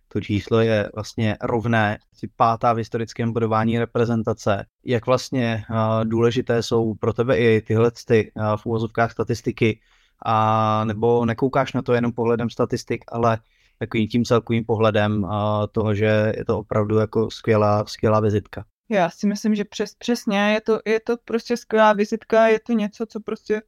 To 0.07 0.21
číslo 0.21 0.59
je 0.59 0.89
vlastně 0.95 1.37
rovné, 1.41 1.99
si 2.13 2.27
pátá 2.35 2.73
v 2.73 2.77
historickém 2.77 3.33
bodování 3.33 3.79
reprezentace. 3.79 4.65
Jak 4.85 5.05
vlastně 5.05 5.63
důležité 6.03 6.63
jsou 6.63 6.93
pro 6.93 7.13
tebe 7.13 7.37
i 7.37 7.61
tyhle 7.61 7.91
ty 8.07 8.31
v 8.55 8.65
úvozovkách 8.65 9.11
statistiky, 9.11 9.79
a 10.25 10.83
nebo 10.85 11.25
nekoukáš 11.25 11.73
na 11.73 11.81
to 11.81 11.93
jenom 11.93 12.11
pohledem 12.11 12.49
statistik, 12.49 13.05
ale 13.07 13.37
takovým 13.79 14.07
tím 14.07 14.25
celkovým 14.25 14.65
pohledem 14.65 15.27
toho, 15.71 15.95
že 15.95 16.33
je 16.37 16.45
to 16.45 16.59
opravdu 16.59 16.97
jako 16.97 17.31
skvělá, 17.31 17.85
skvělá 17.85 18.19
vizitka. 18.19 18.65
Já 18.89 19.09
si 19.09 19.27
myslím, 19.27 19.55
že 19.55 19.65
přes, 19.65 19.95
přesně 19.95 20.39
je 20.39 20.61
to, 20.61 20.79
je 20.85 20.99
to 20.99 21.17
prostě 21.25 21.57
skvělá 21.57 21.93
vizitka, 21.93 22.47
je 22.47 22.59
to 22.59 22.73
něco, 22.73 23.05
co 23.05 23.19
prostě 23.19 23.61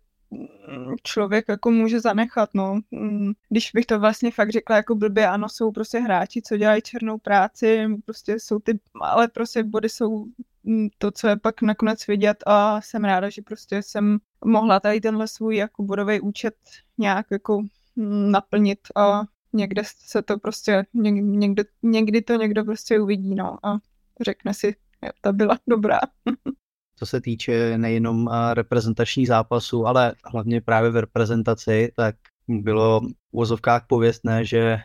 člověk 1.04 1.46
jako 1.50 1.72
může 1.72 2.00
zanechat, 2.00 2.50
no. 2.54 2.80
Mm, 2.92 3.32
když 3.50 3.72
bych 3.74 3.86
to 3.86 4.00
vlastně 4.00 4.32
fakt 4.32 4.52
řekla 4.52 4.76
jako 4.76 4.96
blbě, 4.96 5.28
ano, 5.28 5.50
jsou 5.50 5.72
prostě 5.72 6.00
hráči, 6.00 6.42
co 6.42 6.58
dělají 6.58 6.82
černou 6.82 7.18
práci, 7.18 7.88
prostě 8.06 8.40
jsou 8.40 8.60
ty, 8.60 8.80
ale 9.02 9.28
prostě 9.28 9.64
body 9.64 9.90
jsou 9.90 10.26
mm, 10.64 10.88
to, 10.98 11.12
co 11.12 11.28
je 11.28 11.38
pak 11.38 11.62
nakonec 11.62 12.08
vidět 12.08 12.44
a 12.46 12.82
jsem 12.82 13.04
ráda, 13.04 13.30
že 13.30 13.42
prostě 13.42 13.84
jsem 13.84 14.18
mohla 14.46 14.80
tady 14.80 15.02
tenhle 15.02 15.28
svůj 15.28 15.56
jako 15.56 15.84
bodový 15.84 16.22
účet 16.22 16.56
nějak 16.98 17.26
jako 17.32 17.62
mm, 17.96 18.32
naplnit 18.32 18.80
a 18.96 19.22
někde 19.58 19.82
se 19.86 20.22
to 20.22 20.40
prostě, 20.40 20.86
někdy, 20.94 21.64
někdy 21.84 22.22
to 22.22 22.34
někdo 22.34 22.64
prostě 22.64 23.00
uvidí, 23.00 23.36
no 23.36 23.66
a 23.66 23.78
řekne 24.26 24.54
si, 24.54 24.76
ta 25.22 25.32
byla 25.32 25.58
dobrá. 25.68 26.00
co 26.98 27.06
se 27.06 27.22
týče 27.22 27.78
nejenom 27.78 28.30
reprezentačních 28.54 29.28
zápasů, 29.28 29.88
ale 29.88 30.14
hlavně 30.26 30.62
právě 30.62 30.90
v 30.90 30.96
reprezentaci, 30.96 31.92
tak 31.96 32.16
bylo 32.48 33.02
v 33.02 33.04
úvozovkách 33.32 33.86
pověstné, 33.88 34.46
že 34.46 34.80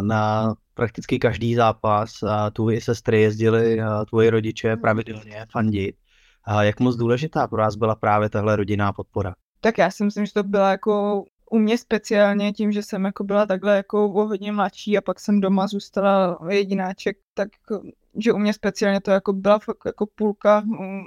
na 0.00 0.54
prakticky 0.74 1.18
každý 1.18 1.54
zápas 1.54 2.10
tvoji 2.52 2.80
sestry 2.80 3.20
jezdili 3.20 3.78
tvoji 4.08 4.30
rodiče 4.30 4.72
hmm. 4.72 4.80
pravidelně 4.80 5.46
fandit. 5.52 5.96
A 6.44 6.62
jak 6.62 6.80
moc 6.80 6.96
důležitá 6.96 7.46
pro 7.46 7.58
vás 7.58 7.76
byla 7.76 7.94
právě 7.94 8.30
tahle 8.30 8.56
rodinná 8.56 8.92
podpora? 8.92 9.34
Tak 9.60 9.78
já 9.78 9.90
si 9.90 10.04
myslím, 10.04 10.26
že 10.26 10.32
to 10.32 10.42
byla 10.42 10.70
jako 10.70 11.24
u 11.50 11.58
mě 11.58 11.78
speciálně 11.78 12.52
tím, 12.52 12.72
že 12.72 12.82
jsem 12.82 13.04
jako 13.04 13.24
byla 13.24 13.46
takhle 13.46 13.76
jako 13.76 14.08
hodně 14.08 14.52
mladší 14.52 14.98
a 14.98 15.00
pak 15.00 15.20
jsem 15.20 15.40
doma 15.40 15.66
zůstala 15.66 16.38
jedináček, 16.50 17.16
tak 17.34 17.48
že 18.24 18.32
u 18.32 18.38
mě 18.38 18.52
speciálně 18.52 19.00
to 19.00 19.10
jako 19.10 19.32
byla 19.32 19.58
fakt 19.58 19.78
jako 19.86 20.06
půlka 20.14 20.62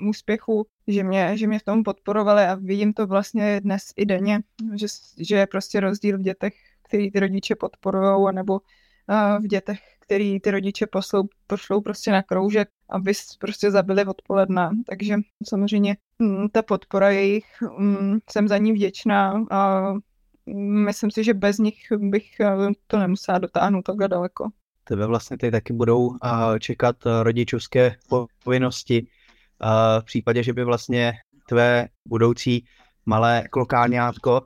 úspěchu, 0.10 0.66
že 0.88 1.04
mě, 1.04 1.38
že 1.38 1.48
mě 1.48 1.60
v 1.60 1.64
tom 1.64 1.84
podporovali 1.84 2.44
a 2.44 2.56
vidím 2.56 2.94
to 2.94 3.08
vlastně 3.08 3.62
dnes 3.62 3.84
i 3.98 4.06
denně, 4.06 4.40
že, 4.76 4.88
že 5.18 5.36
je 5.36 5.48
prostě 5.48 5.80
rozdíl 5.80 6.18
v 6.18 6.22
dětech, 6.22 6.54
který 6.88 7.12
ty 7.12 7.20
rodiče 7.20 7.56
podporují, 7.56 8.28
anebo 8.28 8.60
v 9.40 9.48
dětech, 9.48 9.80
který 10.00 10.40
ty 10.40 10.52
rodiče 10.52 10.88
poslou, 10.88 11.24
pošlou 11.48 11.82
prostě 11.82 12.12
na 12.12 12.24
kroužek, 12.24 12.70
aby 12.90 13.14
prostě 13.40 13.72
zabili 13.72 14.06
odpoledne. 14.06 14.70
Takže 14.88 15.16
samozřejmě 15.48 15.98
ta 16.52 16.62
podpora 16.62 17.10
jejich, 17.10 17.46
jsem 18.30 18.48
za 18.48 18.58
ní 18.58 18.72
vděčná 18.74 19.46
a 19.52 19.94
myslím 20.86 21.12
si, 21.12 21.24
že 21.24 21.34
bez 21.34 21.58
nich 21.58 21.78
bych 21.98 22.40
eh, 22.40 22.72
to 22.88 23.00
nemusela 23.00 23.38
dotáhnout 23.38 23.82
takhle 23.82 24.08
daleko. 24.08 24.50
Tebe 24.84 25.08
vlastně 25.08 25.38
tady 25.38 25.52
taky 25.52 25.74
budou 25.74 26.16
eh, 26.16 26.60
čekat 26.60 26.96
eh, 27.06 27.24
rodičovské 27.24 27.96
povinnosti 28.44 29.08
v 30.00 30.06
případě, 30.06 30.44
že 30.44 30.54
by 30.54 30.64
vlastně 30.64 31.14
tvé 31.48 31.88
budoucí 32.08 32.66
malé 33.06 33.48
klokálňátko 33.52 34.42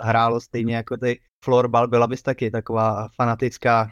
hrálo 0.00 0.40
stejně 0.40 0.76
jako 0.76 0.96
ty 0.96 1.20
florbal, 1.44 1.88
byla 1.88 2.06
bys 2.06 2.22
taky 2.22 2.50
taková 2.50 3.08
fanatická 3.16 3.88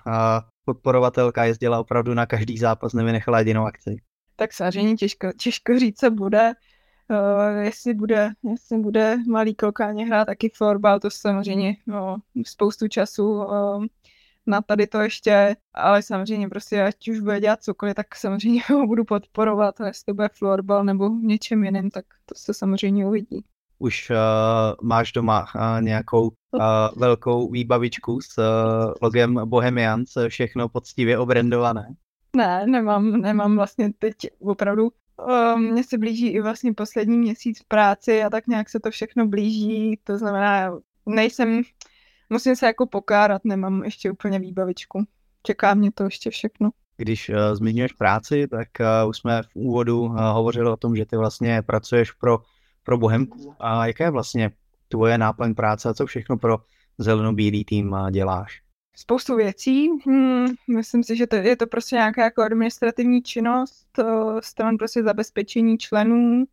podporovatelka, 0.64 1.44
jezdila 1.44 1.80
opravdu 1.80 2.14
na 2.14 2.26
každý 2.26 2.58
zápas, 2.58 2.92
nevynechala 2.92 3.38
jedinou 3.38 3.64
akci. 3.64 3.96
Tak 4.36 4.52
samozřejmě 4.52 4.94
těžko, 4.94 5.28
těžko 5.32 5.78
říct, 5.78 5.98
co 5.98 6.10
bude. 6.10 6.52
Uh, 7.10 7.62
jestli 7.62 7.94
bude, 7.94 8.30
jestli 8.50 8.78
bude 8.78 9.16
malý 9.28 9.54
klokáně 9.54 10.06
hrát 10.06 10.24
taky 10.24 10.50
florbal, 10.56 11.00
to 11.00 11.10
samozřejmě 11.10 11.76
no, 11.86 12.16
spoustu 12.46 12.88
času 12.88 13.30
uh, 13.30 13.84
na 14.48 14.62
tady 14.62 14.86
to 14.86 15.00
ještě, 15.00 15.56
ale 15.74 16.02
samozřejmě 16.02 16.48
prostě 16.48 16.82
ať 16.82 17.08
už 17.08 17.20
bude 17.20 17.40
dělat 17.40 17.62
cokoliv, 17.62 17.94
tak 17.94 18.16
samozřejmě 18.16 18.62
ho 18.70 18.86
budu 18.86 19.04
podporovat 19.04 19.80
a 19.80 19.86
jestli 19.86 20.04
to 20.04 20.14
bude 20.14 20.28
florbal 20.38 20.84
nebo 20.84 21.10
v 21.10 21.22
něčem 21.22 21.64
jiném, 21.64 21.90
tak 21.90 22.04
to 22.26 22.34
se 22.34 22.54
samozřejmě 22.54 23.06
uvidí. 23.06 23.44
Už 23.78 24.10
uh, 24.10 24.16
máš 24.88 25.12
doma 25.12 25.46
uh, 25.54 25.82
nějakou 25.82 26.22
uh, 26.22 26.60
velkou 26.96 27.50
výbavičku 27.50 28.20
s 28.20 28.38
uh, 28.38 28.92
logem 29.02 29.40
Bohemians, 29.44 30.08
všechno 30.28 30.68
poctivě 30.68 31.18
obrendované? 31.18 31.94
Ne, 32.36 32.66
nemám, 32.66 33.12
nemám 33.12 33.56
vlastně 33.56 33.90
teď 33.98 34.14
opravdu 34.40 34.90
mně 35.56 35.84
se 35.84 35.98
blíží 35.98 36.26
i 36.26 36.40
vlastně 36.40 36.74
poslední 36.74 37.18
měsíc 37.18 37.60
v 37.60 37.64
práci 37.64 38.22
a 38.22 38.30
tak 38.30 38.46
nějak 38.46 38.70
se 38.70 38.80
to 38.80 38.90
všechno 38.90 39.26
blíží, 39.26 40.00
to 40.04 40.18
znamená, 40.18 40.78
nejsem, 41.06 41.62
musím 42.30 42.56
se 42.56 42.66
jako 42.66 42.86
pokárat, 42.86 43.44
nemám 43.44 43.84
ještě 43.84 44.10
úplně 44.10 44.38
výbavičku. 44.38 45.04
Čeká 45.42 45.74
mě 45.74 45.92
to 45.92 46.04
ještě 46.04 46.30
všechno. 46.30 46.70
Když 46.96 47.28
uh, 47.28 47.36
zmiňuješ 47.52 47.92
práci, 47.92 48.48
tak 48.48 48.68
uh, 48.80 49.08
už 49.08 49.16
jsme 49.16 49.42
v 49.42 49.48
úvodu 49.54 50.00
uh, 50.00 50.20
hovořili 50.20 50.70
o 50.70 50.76
tom, 50.76 50.96
že 50.96 51.06
ty 51.06 51.16
vlastně 51.16 51.62
pracuješ 51.62 52.12
pro, 52.12 52.38
pro 52.84 52.98
Bohemku. 52.98 53.54
A 53.60 53.86
jaká 53.86 54.04
je 54.04 54.10
vlastně 54.10 54.50
tvoje 54.88 55.18
náplň 55.18 55.54
práce 55.54 55.88
a 55.88 55.94
co 55.94 56.06
všechno 56.06 56.36
pro 56.36 56.58
zeleno-bílý 56.98 57.64
tým 57.64 57.92
uh, 57.92 58.10
děláš? 58.10 58.67
Spoustu 58.98 59.36
věcí. 59.36 59.88
Hmm, 60.06 60.46
myslím 60.76 61.02
si, 61.02 61.16
že 61.16 61.26
to, 61.26 61.36
je 61.36 61.56
to 61.56 61.66
prostě 61.66 61.96
nějaká 61.96 62.24
jako 62.24 62.42
administrativní 62.42 63.22
činnost, 63.22 63.88
stran 64.40 64.76
prostě 64.76 65.02
zabezpečení 65.02 65.78
členů, 65.78 66.44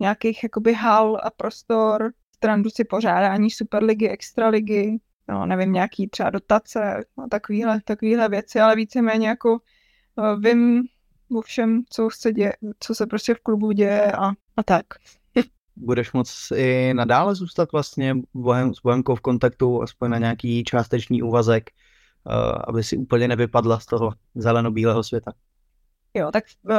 nějakých 0.00 0.42
jakoby 0.42 0.72
hal 0.72 1.20
a 1.22 1.30
prostor, 1.30 2.12
stran 2.34 2.62
prostě 2.62 2.84
pořádání 2.84 3.50
superligy, 3.50 4.08
extraligy, 4.08 4.98
no 5.28 5.46
nevím, 5.46 5.72
nějaký 5.72 6.08
třeba 6.08 6.30
dotace, 6.30 7.04
no, 7.16 7.28
takovýhle, 7.28 7.80
takovýhle 7.84 8.28
věci, 8.28 8.60
ale 8.60 8.76
víceméně 8.76 9.28
jako 9.28 9.52
uh, 9.52 10.40
vím 10.40 10.82
o 11.36 11.40
všem, 11.40 11.82
co 11.90 12.08
se, 12.12 12.32
děje, 12.32 12.52
co 12.80 12.94
se 12.94 13.06
prostě 13.06 13.34
v 13.34 13.40
klubu 13.40 13.72
děje 13.72 14.12
a, 14.12 14.30
a 14.56 14.62
tak 14.62 14.84
budeš 15.76 16.12
moc 16.12 16.52
i 16.56 16.94
nadále 16.94 17.34
zůstat 17.34 17.72
vlastně 17.72 18.16
bohem, 18.34 18.74
s 18.74 18.80
Bohemkou 18.80 19.14
v 19.14 19.20
kontaktu, 19.20 19.82
aspoň 19.82 20.10
na 20.10 20.18
nějaký 20.18 20.64
částečný 20.64 21.22
úvazek, 21.22 21.70
uh, 22.26 22.32
aby 22.68 22.82
si 22.84 22.96
úplně 22.96 23.28
nevypadla 23.28 23.80
z 23.80 23.86
toho 23.86 24.12
zeleno-bílého 24.34 25.02
světa. 25.02 25.32
Jo, 26.14 26.30
tak 26.32 26.44
uh, 26.64 26.72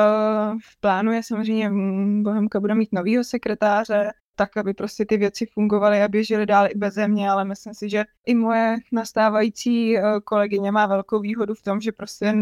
v 0.63 0.79
plánu 0.79 1.11
je 1.11 1.23
samozřejmě 1.23 1.69
mm, 1.69 2.23
Bohemka 2.23 2.59
bude 2.59 2.75
mít 2.75 2.89
novýho 2.93 3.23
sekretáře, 3.23 4.11
tak, 4.35 4.57
aby 4.57 4.73
prostě 4.73 5.05
ty 5.05 5.17
věci 5.17 5.45
fungovaly 5.53 6.01
a 6.01 6.07
běžely 6.07 6.45
dál 6.45 6.67
i 6.69 6.75
bez 6.75 6.95
mě, 7.07 7.29
ale 7.29 7.45
myslím 7.45 7.73
si, 7.73 7.89
že 7.89 8.03
i 8.25 8.35
moje 8.35 8.77
nastávající 8.91 9.97
uh, 9.97 10.03
kolegyně 10.23 10.71
má 10.71 10.85
velkou 10.85 11.19
výhodu 11.19 11.53
v 11.53 11.61
tom, 11.61 11.81
že 11.81 11.91
prostě 11.91 12.33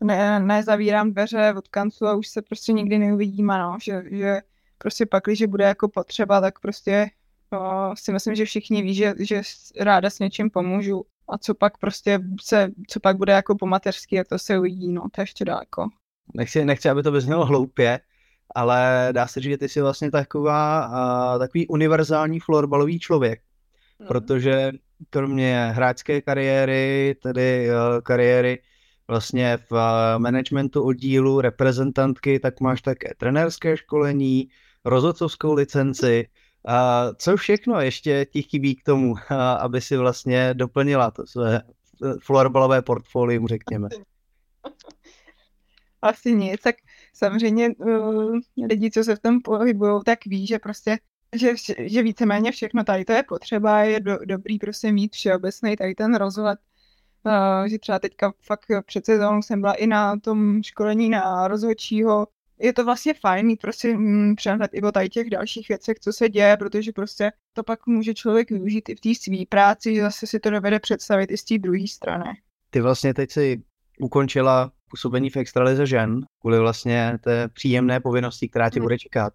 ne, 0.00 0.40
nezavírám 0.40 1.12
dveře 1.12 1.54
od 1.58 1.68
kanclu 1.68 2.06
a 2.06 2.14
už 2.14 2.28
se 2.28 2.42
prostě 2.42 2.72
nikdy 2.72 2.98
neuvidíme, 2.98 3.58
no, 3.58 3.76
že, 3.82 4.02
že 4.10 4.40
prostě 4.82 5.06
pak, 5.06 5.24
když 5.24 5.42
bude 5.42 5.64
jako 5.64 5.88
potřeba, 5.88 6.40
tak 6.40 6.60
prostě 6.60 7.10
o, 7.52 7.90
si 7.96 8.12
myslím, 8.12 8.34
že 8.34 8.44
všichni 8.44 8.82
ví, 8.82 8.94
že, 8.94 9.14
že 9.18 9.42
ráda 9.80 10.10
s 10.10 10.18
něčím 10.18 10.50
pomůžu. 10.50 11.04
A 11.28 11.38
co 11.38 11.54
pak 11.54 11.78
prostě 11.78 12.20
se, 12.40 12.70
co 12.88 13.00
pak 13.00 13.16
bude 13.16 13.32
jako 13.32 13.56
po 13.56 13.66
mateřský, 13.66 14.16
jak 14.16 14.28
to 14.28 14.38
se 14.38 14.58
uvidí, 14.58 14.92
no, 14.92 15.02
to 15.14 15.20
je 15.20 15.22
ještě 15.22 15.44
daleko. 15.44 15.88
Nechci, 16.34 16.64
nechci, 16.64 16.88
aby 16.88 17.02
to 17.02 17.12
vyznělo 17.12 17.46
hloupě, 17.46 18.00
ale 18.54 19.08
dá 19.12 19.26
se 19.26 19.40
říct, 19.40 19.50
že 19.50 19.58
ty 19.58 19.68
jsi 19.68 19.80
vlastně 19.80 20.10
taková, 20.10 20.88
uh, 20.88 21.38
takový 21.38 21.68
univerzální 21.68 22.40
florbalový 22.40 22.98
člověk, 22.98 23.40
hmm. 23.98 24.08
protože 24.08 24.72
kromě 25.10 25.70
hráčské 25.74 26.20
kariéry, 26.20 27.16
tedy 27.22 27.68
uh, 27.68 28.00
kariéry 28.00 28.58
vlastně 29.08 29.56
v 29.56 29.72
uh, 29.72 29.78
managementu 30.18 30.82
oddílu, 30.82 31.40
reprezentantky, 31.40 32.40
tak 32.40 32.60
máš 32.60 32.82
také 32.82 33.14
trenérské 33.16 33.76
školení, 33.76 34.48
rozhodcovskou 34.84 35.54
licenci. 35.54 36.28
A 36.66 37.08
co 37.14 37.36
všechno 37.36 37.80
ještě 37.80 38.26
ti 38.30 38.42
chybí 38.42 38.74
k 38.74 38.82
tomu, 38.82 39.14
aby 39.58 39.80
si 39.80 39.96
vlastně 39.96 40.54
doplnila 40.54 41.10
to 41.10 41.26
své 41.26 41.56
e, 41.56 41.62
florbalové 42.22 42.82
portfolium, 42.82 43.46
řekněme? 43.46 43.88
Asi. 46.02 46.32
Nic, 46.34 46.60
tak 46.62 46.76
samozřejmě 47.14 47.68
uh, 47.78 48.38
lidi, 48.68 48.90
co 48.90 49.04
se 49.04 49.16
v 49.16 49.18
tom 49.18 49.40
pohybují, 49.40 50.00
tak 50.04 50.24
ví, 50.26 50.46
že 50.46 50.58
prostě 50.58 50.98
že, 51.36 51.54
že 51.78 52.02
víceméně 52.02 52.52
všechno 52.52 52.84
tady 52.84 53.04
to 53.04 53.12
je 53.12 53.22
potřeba, 53.22 53.82
je 53.82 54.00
do, 54.00 54.18
dobrý 54.24 54.58
prostě 54.58 54.92
mít 54.92 55.14
všeobecný 55.14 55.76
tady 55.76 55.94
ten 55.94 56.14
rozhled, 56.14 56.58
uh, 57.26 57.64
že 57.64 57.78
třeba 57.78 57.98
teďka 57.98 58.32
fakt 58.40 58.66
před 58.86 59.06
sezónou 59.06 59.42
jsem 59.42 59.60
byla 59.60 59.72
i 59.72 59.86
na 59.86 60.18
tom 60.18 60.62
školení 60.62 61.08
na 61.08 61.48
rozhodčího, 61.48 62.26
je 62.60 62.72
to 62.72 62.84
vlastně 62.84 63.14
fajn 63.14 63.46
mít 63.46 63.60
prostě 63.60 63.96
mm, 63.96 64.34
přehled 64.36 64.70
i 64.74 64.82
o 64.82 64.92
tady 64.92 65.08
těch 65.08 65.30
dalších 65.30 65.68
věcech, 65.68 65.98
co 66.00 66.12
se 66.12 66.28
děje, 66.28 66.56
protože 66.56 66.92
prostě 66.92 67.32
to 67.52 67.62
pak 67.62 67.86
může 67.86 68.14
člověk 68.14 68.50
využít 68.50 68.88
i 68.88 68.94
v 68.94 69.00
té 69.00 69.14
své 69.14 69.46
práci, 69.48 69.94
že 69.94 70.02
zase 70.02 70.26
si 70.26 70.40
to 70.40 70.50
dovede 70.50 70.78
představit 70.78 71.30
i 71.30 71.36
z 71.36 71.44
té 71.44 71.58
druhé 71.58 71.88
strany. 71.88 72.30
Ty 72.70 72.80
vlastně 72.80 73.14
teď 73.14 73.30
si 73.30 73.62
ukončila 74.00 74.72
působení 74.90 75.30
v 75.30 75.36
extralize 75.36 75.86
žen 75.86 76.20
kvůli 76.40 76.58
vlastně 76.58 77.18
té 77.24 77.48
příjemné 77.48 78.00
povinnosti, 78.00 78.48
která 78.48 78.70
tě 78.70 78.80
hmm. 78.80 78.84
bude 78.84 78.98
čekat. 78.98 79.32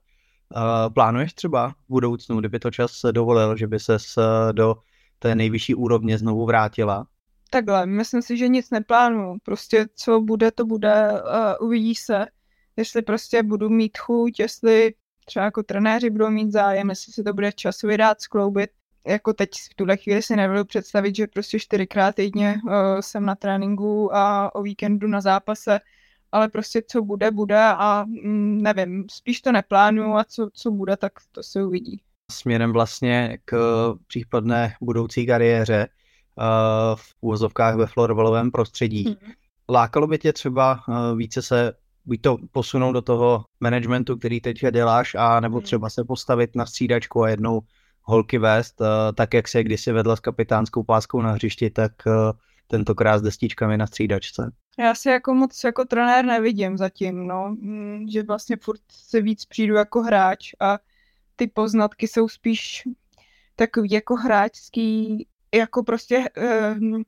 Uh, 0.56 0.94
plánuješ 0.94 1.34
třeba 1.34 1.70
v 1.70 1.90
budoucnu, 1.90 2.40
kdyby 2.40 2.60
to 2.60 2.72
čas 2.72 3.02
dovolil, 3.12 3.58
že 3.58 3.68
by 3.68 3.80
ses 3.80 4.16
do 4.52 4.76
té 5.20 5.36
nejvyšší 5.36 5.76
úrovně 5.76 6.18
znovu 6.18 6.46
vrátila? 6.46 7.08
Takhle, 7.50 7.86
myslím 7.86 8.22
si, 8.22 8.38
že 8.38 8.48
nic 8.48 8.70
neplánuju. 8.72 9.38
Prostě 9.44 9.86
co 9.96 10.22
bude, 10.22 10.52
to 10.52 10.66
bude, 10.66 11.12
uh, 11.12 11.68
uvidí 11.68 11.96
se 11.96 12.26
jestli 12.78 13.02
prostě 13.02 13.44
budu 13.44 13.70
mít 13.70 13.98
chuť, 13.98 14.40
jestli 14.40 14.94
třeba 15.26 15.46
jako 15.46 15.64
trenéři 15.64 16.10
budou 16.10 16.30
mít 16.30 16.52
zájem, 16.52 16.90
jestli 16.90 17.14
se 17.14 17.24
to 17.24 17.34
bude 17.34 17.52
časově 17.52 17.98
dát 17.98 18.22
skloubit. 18.22 18.70
Jako 19.08 19.34
teď 19.34 19.50
v 19.72 19.76
tuhle 19.76 19.98
chvíli 19.98 20.22
si 20.22 20.36
nebudu 20.36 20.66
představit, 20.66 21.16
že 21.16 21.28
prostě 21.28 21.60
čtyřikrát 21.60 22.16
týdně 22.16 22.62
uh, 22.66 22.72
jsem 23.00 23.26
na 23.26 23.36
tréninku 23.36 24.16
a 24.16 24.56
o 24.56 24.62
víkendu 24.62 25.08
na 25.08 25.22
zápase, 25.22 25.80
ale 26.32 26.50
prostě 26.50 26.82
co 26.88 27.02
bude, 27.02 27.32
bude 27.32 27.60
a 27.60 28.06
mm, 28.08 28.62
nevím, 28.62 29.06
spíš 29.12 29.42
to 29.42 29.52
neplánuju 29.52 30.14
a 30.14 30.24
co, 30.24 30.50
co 30.54 30.72
bude, 30.72 30.98
tak 30.98 31.14
to 31.32 31.44
se 31.44 31.64
uvidí. 31.64 32.02
Směrem 32.32 32.74
vlastně 32.74 33.38
k 33.46 33.58
případné 34.08 34.74
budoucí 34.82 35.26
kariéře 35.26 35.88
uh, 35.88 36.96
v 36.96 37.14
úvozovkách 37.22 37.76
ve 37.76 37.88
florbalovém 37.88 38.52
prostředí. 38.52 39.04
Hmm. 39.04 39.34
Lákalo 39.70 40.08
by 40.08 40.18
tě 40.18 40.34
třeba 40.34 40.84
uh, 40.88 41.18
více 41.18 41.42
se 41.42 41.74
buď 42.06 42.22
to 42.22 42.38
posunout 42.52 42.92
do 42.92 43.02
toho 43.02 43.46
managementu, 43.60 44.18
který 44.18 44.42
teď 44.42 44.66
děláš, 44.72 45.16
a 45.16 45.40
nebo 45.40 45.58
hmm. 45.58 45.64
třeba 45.64 45.90
se 45.90 46.04
postavit 46.04 46.56
na 46.56 46.66
střídačku 46.66 47.24
a 47.24 47.30
jednou 47.30 47.62
holky 48.02 48.38
vést, 48.38 48.82
eh, 48.82 49.14
tak 49.14 49.34
jak 49.34 49.48
se 49.48 49.64
kdysi 49.64 49.92
vedla 49.92 50.16
s 50.16 50.20
kapitánskou 50.20 50.84
páskou 50.84 51.22
na 51.22 51.32
hřišti, 51.32 51.70
tak 51.70 51.92
eh, 52.08 52.12
tentokrát 52.68 53.18
s 53.18 53.22
destičkami 53.22 53.78
na 53.78 53.88
střídačce. 53.88 54.52
Já 54.80 54.96
si 54.96 55.10
jako 55.10 55.34
moc 55.34 55.64
jako 55.64 55.86
trenér 55.86 56.26
nevidím 56.26 56.78
zatím, 56.78 57.28
no, 57.28 57.56
mm, 57.60 58.06
že 58.10 58.24
vlastně 58.24 58.58
furt 58.58 58.82
se 58.92 59.22
víc 59.22 59.46
přijdu 59.46 59.76
jako 59.76 60.02
hráč 60.02 60.52
a 60.60 60.80
ty 61.36 61.48
poznatky 61.48 62.08
jsou 62.08 62.28
spíš 62.28 62.84
takový 63.56 63.92
jako 63.92 64.16
hráčský, 64.16 65.28
jako 65.56 65.84
prostě 65.84 66.30
uh, 66.38 67.02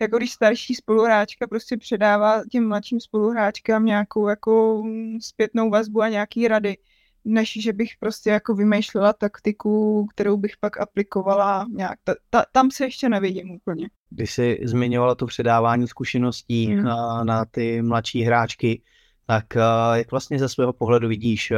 jako 0.00 0.16
když 0.16 0.32
starší 0.32 0.74
spoluhráčka 0.74 1.46
prostě 1.46 1.76
předává 1.76 2.42
těm 2.50 2.68
mladším 2.68 3.00
spoluhráčkám 3.00 3.84
nějakou 3.84 4.28
jako 4.28 4.82
zpětnou 5.20 5.70
vazbu 5.70 6.02
a 6.02 6.08
nějaký 6.08 6.48
rady, 6.48 6.76
než 7.24 7.62
že 7.62 7.72
bych 7.72 7.90
prostě 8.00 8.30
jako 8.30 8.54
vymýšlela 8.54 9.12
taktiku, 9.12 10.06
kterou 10.14 10.36
bych 10.36 10.52
pak 10.60 10.80
aplikovala 10.80 11.66
nějak. 11.70 11.98
Ta, 12.04 12.14
ta, 12.30 12.44
tam 12.52 12.70
se 12.70 12.84
ještě 12.84 13.08
nevidím 13.08 13.50
úplně. 13.50 13.88
Když 14.10 14.32
jsi 14.32 14.58
zmiňovala 14.62 15.14
to 15.14 15.26
předávání 15.26 15.88
zkušeností 15.88 16.66
hmm. 16.66 16.84
na, 16.84 17.24
na 17.24 17.44
ty 17.44 17.82
mladší 17.82 18.22
hráčky, 18.22 18.82
tak 19.26 19.44
jak 19.94 20.10
vlastně 20.10 20.38
ze 20.38 20.48
svého 20.48 20.72
pohledu 20.72 21.08
vidíš 21.08 21.52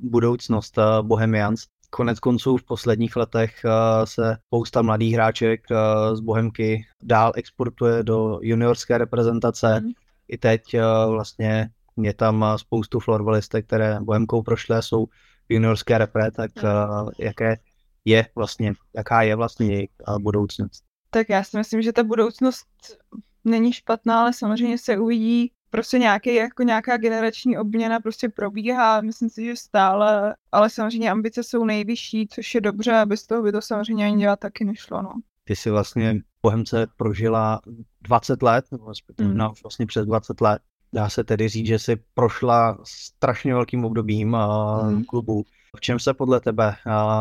budoucnost 0.00 0.78
Bohemians? 1.02 1.64
Konec 1.90 2.18
konců 2.20 2.56
v 2.56 2.64
posledních 2.64 3.16
letech 3.16 3.64
eh, 3.64 4.06
se 4.06 4.36
spousta 4.46 4.82
mladých 4.82 5.14
hráček 5.14 5.60
eh, 5.70 5.76
z 6.16 6.20
Bohemky 6.20 6.86
dál 7.02 7.32
exportuje 7.36 8.02
do 8.02 8.38
juniorské 8.42 8.98
reprezentace. 8.98 9.80
Mm. 9.80 9.90
I 10.28 10.38
teď 10.38 10.74
eh, 10.74 10.82
vlastně 11.06 11.70
je 12.02 12.14
tam 12.14 12.44
spoustu 12.56 13.00
florbalistek, 13.00 13.66
které 13.66 13.98
Bohemkou 14.00 14.42
prošly 14.42 14.82
jsou 14.82 15.06
v 15.48 15.52
juniorské 15.52 15.98
repre, 15.98 16.30
tak 16.30 16.50
mm. 16.62 17.10
jaké 17.18 17.56
je 18.04 18.26
vlastně, 18.34 18.74
jaká 18.96 19.22
je 19.22 19.36
vlastně 19.36 19.66
jejich 19.66 19.90
budoucnost? 20.18 20.84
Tak 21.10 21.28
já 21.28 21.44
si 21.44 21.56
myslím, 21.56 21.82
že 21.82 21.92
ta 21.92 22.02
budoucnost 22.02 22.66
není 23.44 23.72
špatná, 23.72 24.20
ale 24.20 24.32
samozřejmě 24.32 24.78
se 24.78 24.98
uvidí, 24.98 25.52
prostě 25.76 25.98
nějaký, 25.98 26.34
jako 26.34 26.62
nějaká 26.62 26.96
generační 26.96 27.58
obměna 27.58 28.00
prostě 28.00 28.28
probíhá, 28.28 29.00
myslím 29.00 29.30
si, 29.30 29.44
že 29.44 29.56
stále, 29.56 30.34
ale 30.52 30.70
samozřejmě 30.70 31.10
ambice 31.10 31.42
jsou 31.42 31.64
nejvyšší, 31.64 32.28
což 32.30 32.54
je 32.54 32.60
dobře 32.60 32.92
a 32.92 33.06
bez 33.06 33.26
toho 33.26 33.42
by 33.42 33.52
to 33.52 33.60
samozřejmě 33.60 34.06
ani 34.06 34.16
dělat 34.16 34.38
taky 34.38 34.64
nešlo, 34.64 35.02
no. 35.02 35.12
Ty 35.44 35.56
jsi 35.56 35.70
vlastně 35.70 36.20
Bohemce 36.42 36.86
prožila 36.96 37.60
20 38.02 38.42
let, 38.42 38.64
nebo 38.72 38.92
mm. 39.20 39.36
no, 39.36 39.52
vlastně 39.62 39.86
přes 39.86 40.06
20 40.06 40.40
let. 40.40 40.58
Dá 40.92 41.08
se 41.08 41.24
tedy 41.24 41.48
říct, 41.48 41.66
že 41.66 41.78
jsi 41.78 41.96
prošla 42.14 42.78
strašně 42.84 43.54
velkým 43.54 43.84
obdobím 43.84 44.36
mm. 44.88 45.04
klubu. 45.04 45.44
V 45.76 45.80
čem 45.80 45.98
se 45.98 46.14
podle 46.14 46.40
tebe 46.40 46.74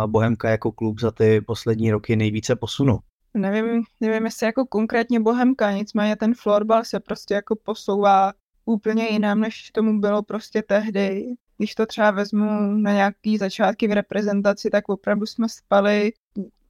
Bohemka 0.08 0.50
jako 0.50 0.72
klub 0.72 1.00
za 1.00 1.12
ty 1.12 1.42
poslední 1.42 1.92
roky 1.92 2.16
nejvíce 2.16 2.56
posunul? 2.56 3.00
Nevím, 3.34 3.84
nevím, 4.02 4.26
jestli 4.26 4.46
jako 4.46 4.66
konkrétně 4.66 5.20
Bohemka, 5.20 5.72
nicméně 5.72 6.16
ten 6.16 6.34
florbal 6.34 6.84
se 6.84 7.00
prostě 7.00 7.34
jako 7.34 7.56
posouvá 7.64 8.34
úplně 8.66 9.08
jinam, 9.08 9.40
než 9.40 9.72
tomu 9.72 10.00
bylo 10.00 10.24
prostě 10.24 10.62
tehdy. 10.62 11.36
Když 11.58 11.76
to 11.76 11.86
třeba 11.86 12.12
vezmu 12.12 12.46
na 12.76 12.94
nějaký 12.94 13.38
začátky 13.38 13.88
v 13.88 13.92
reprezentaci, 13.92 14.70
tak 14.70 14.90
opravdu 14.90 15.26
jsme 15.26 15.50
spali 15.50 16.14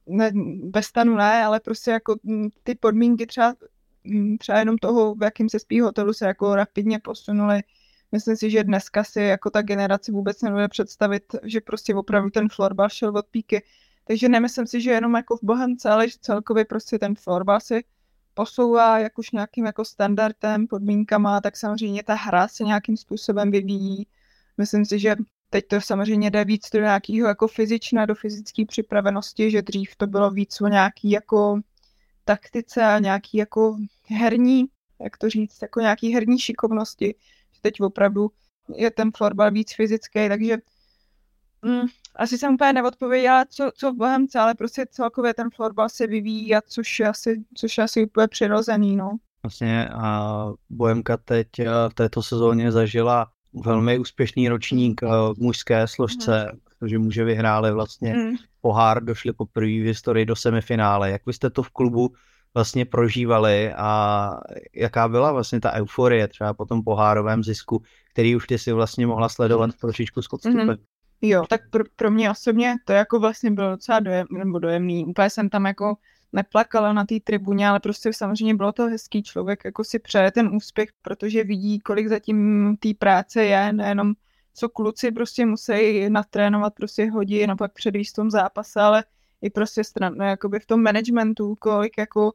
ne, 0.06 0.30
bez 0.62 0.86
stanu 0.86 1.16
ne, 1.16 1.44
ale 1.44 1.60
prostě 1.60 1.90
jako 1.90 2.16
ty 2.62 2.74
podmínky 2.74 3.26
třeba, 3.26 3.54
třeba 4.38 4.58
jenom 4.58 4.78
toho, 4.78 5.14
v 5.14 5.22
jakým 5.22 5.48
se 5.48 5.58
spí 5.58 5.80
hotelu, 5.80 6.12
se 6.12 6.26
jako 6.26 6.54
rapidně 6.54 6.98
posunuly. 6.98 7.62
Myslím 8.12 8.36
si, 8.36 8.50
že 8.50 8.64
dneska 8.64 9.04
si 9.04 9.20
jako 9.20 9.50
ta 9.50 9.62
generace 9.62 10.12
vůbec 10.12 10.42
nemůže 10.42 10.68
představit, 10.68 11.22
že 11.42 11.60
prostě 11.60 11.94
opravdu 11.94 12.30
ten 12.30 12.48
florbal 12.48 12.88
šel 12.88 13.16
od 13.16 13.26
píky. 13.26 13.62
Takže 14.04 14.28
nemyslím 14.28 14.66
si, 14.66 14.80
že 14.80 14.90
jenom 14.90 15.14
jako 15.14 15.36
v 15.36 15.40
Bohemce, 15.42 15.88
ale 15.88 16.08
že 16.08 16.16
celkově 16.20 16.64
prostě 16.64 16.98
ten 16.98 17.14
florbal 17.14 17.60
si 17.60 17.84
posouvá 18.36 18.98
jak 18.98 19.18
už 19.18 19.30
nějakým 19.30 19.66
jako 19.66 19.84
standardem, 19.84 20.66
podmínkama, 20.66 21.40
tak 21.40 21.56
samozřejmě 21.56 22.02
ta 22.02 22.14
hra 22.14 22.48
se 22.48 22.64
nějakým 22.64 22.96
způsobem 22.96 23.50
vyvíjí. 23.50 24.06
Myslím 24.58 24.84
si, 24.84 24.98
že 24.98 25.16
teď 25.50 25.66
to 25.66 25.80
samozřejmě 25.80 26.30
jde 26.30 26.44
víc 26.44 26.70
do 26.72 26.80
nějakého 26.80 27.28
jako 27.28 27.48
fyzična, 27.48 28.06
do 28.06 28.14
fyzické 28.14 28.64
připravenosti, 28.68 29.50
že 29.50 29.62
dřív 29.62 29.96
to 29.96 30.06
bylo 30.06 30.30
víc 30.30 30.60
o 30.60 30.68
nějaký 30.68 31.10
jako 31.10 31.60
taktice 32.24 32.82
a 32.82 32.98
nějaký 32.98 33.38
jako 33.38 33.76
herní, 34.06 34.64
jak 35.00 35.16
to 35.16 35.30
říct, 35.30 35.62
jako 35.62 35.80
nějaký 35.80 36.14
herní 36.14 36.38
šikovnosti. 36.38 37.14
Že 37.52 37.60
teď 37.60 37.80
opravdu 37.80 38.30
je 38.76 38.90
ten 38.90 39.10
florbal 39.16 39.50
víc 39.50 39.74
fyzický, 39.74 40.28
takže 40.28 40.56
mm, 41.62 41.86
asi 42.16 42.38
jsem 42.38 42.54
úplně 42.54 42.72
neodpověděla, 42.72 43.44
co, 43.48 43.70
co 43.74 43.92
v 43.92 43.96
Bohemce, 43.96 44.38
ale 44.38 44.54
prostě 44.54 44.86
celkově 44.90 45.34
ten 45.34 45.50
florbal 45.50 45.88
se 45.88 46.06
vyvíjí 46.06 46.54
a 46.54 46.60
což 46.60 47.00
je 47.00 47.08
asi, 47.08 47.44
což 47.54 47.78
je 47.78 47.84
asi 47.84 48.06
úplně 48.06 48.28
přirozený, 48.28 48.96
no. 48.96 49.16
Vlastně 49.42 49.88
a 49.88 50.46
Bohemka 50.70 51.16
teď 51.16 51.48
v 51.88 51.94
této 51.94 52.22
sezóně 52.22 52.72
zažila 52.72 53.26
velmi 53.64 53.98
úspěšný 53.98 54.48
ročník 54.48 55.02
v 55.02 55.34
mužské 55.38 55.86
složce, 55.86 56.50
mm. 56.52 56.58
protože 56.64 56.98
muže 56.98 57.24
vyhráli 57.24 57.72
vlastně 57.72 58.14
mm. 58.14 58.36
pohár, 58.60 59.04
došli 59.04 59.32
poprvé 59.32 59.66
v 59.66 59.86
historii 59.86 60.26
do 60.26 60.36
semifinále. 60.36 61.10
Jak 61.10 61.22
byste 61.26 61.50
to 61.50 61.62
v 61.62 61.70
klubu 61.70 62.12
vlastně 62.54 62.84
prožívali 62.84 63.72
a 63.76 64.30
jaká 64.74 65.08
byla 65.08 65.32
vlastně 65.32 65.60
ta 65.60 65.72
euforie 65.72 66.28
třeba 66.28 66.54
po 66.54 66.64
tom 66.64 66.84
pohárovém 66.84 67.44
zisku, 67.44 67.82
který 68.12 68.36
už 68.36 68.46
ty 68.46 68.58
si 68.58 68.72
vlastně 68.72 69.06
mohla 69.06 69.28
sledovat 69.28 69.70
trošičku 69.80 70.22
s 70.22 70.32
odstupem? 70.32 70.68
Mm. 70.68 70.76
Jo, 71.22 71.44
tak 71.48 71.60
pro, 71.70 71.84
pro 71.96 72.10
mě 72.10 72.30
osobně 72.30 72.74
to 72.84 72.92
jako 72.92 73.20
vlastně 73.20 73.50
bylo 73.50 73.70
docela 73.70 74.00
dojem, 74.00 74.26
nebo 74.38 74.58
dojemný. 74.58 75.06
Úplně 75.06 75.30
jsem 75.30 75.48
tam 75.48 75.66
jako 75.66 75.94
neplakala 76.32 76.92
na 76.92 77.04
té 77.04 77.14
tribuně, 77.24 77.68
ale 77.68 77.80
prostě 77.80 78.12
samozřejmě 78.12 78.54
bylo 78.54 78.72
to 78.72 78.86
hezký. 78.86 79.22
Člověk, 79.22 79.64
jako 79.64 79.84
si 79.84 79.98
přeje 79.98 80.30
ten 80.30 80.54
úspěch, 80.54 80.88
protože 81.02 81.44
vidí, 81.44 81.80
kolik 81.80 82.08
zatím 82.08 82.76
té 82.76 82.88
práce 82.98 83.44
je, 83.44 83.72
nejenom 83.72 84.14
co 84.54 84.68
kluci 84.68 85.12
prostě 85.12 85.46
musí 85.46 86.10
natrénovat 86.10 86.74
prostě 86.74 87.10
hodin 87.10 87.50
a 87.50 87.56
pak 87.56 87.72
předvíst 87.72 88.12
v 88.12 88.16
tom 88.16 88.30
zápase, 88.30 88.80
ale 88.80 89.04
i 89.42 89.50
prostě 89.50 89.84
stran, 89.84 90.14
jakoby 90.20 90.60
v 90.60 90.66
tom 90.66 90.82
managementu, 90.82 91.54
kolik 91.54 91.98
jako 91.98 92.32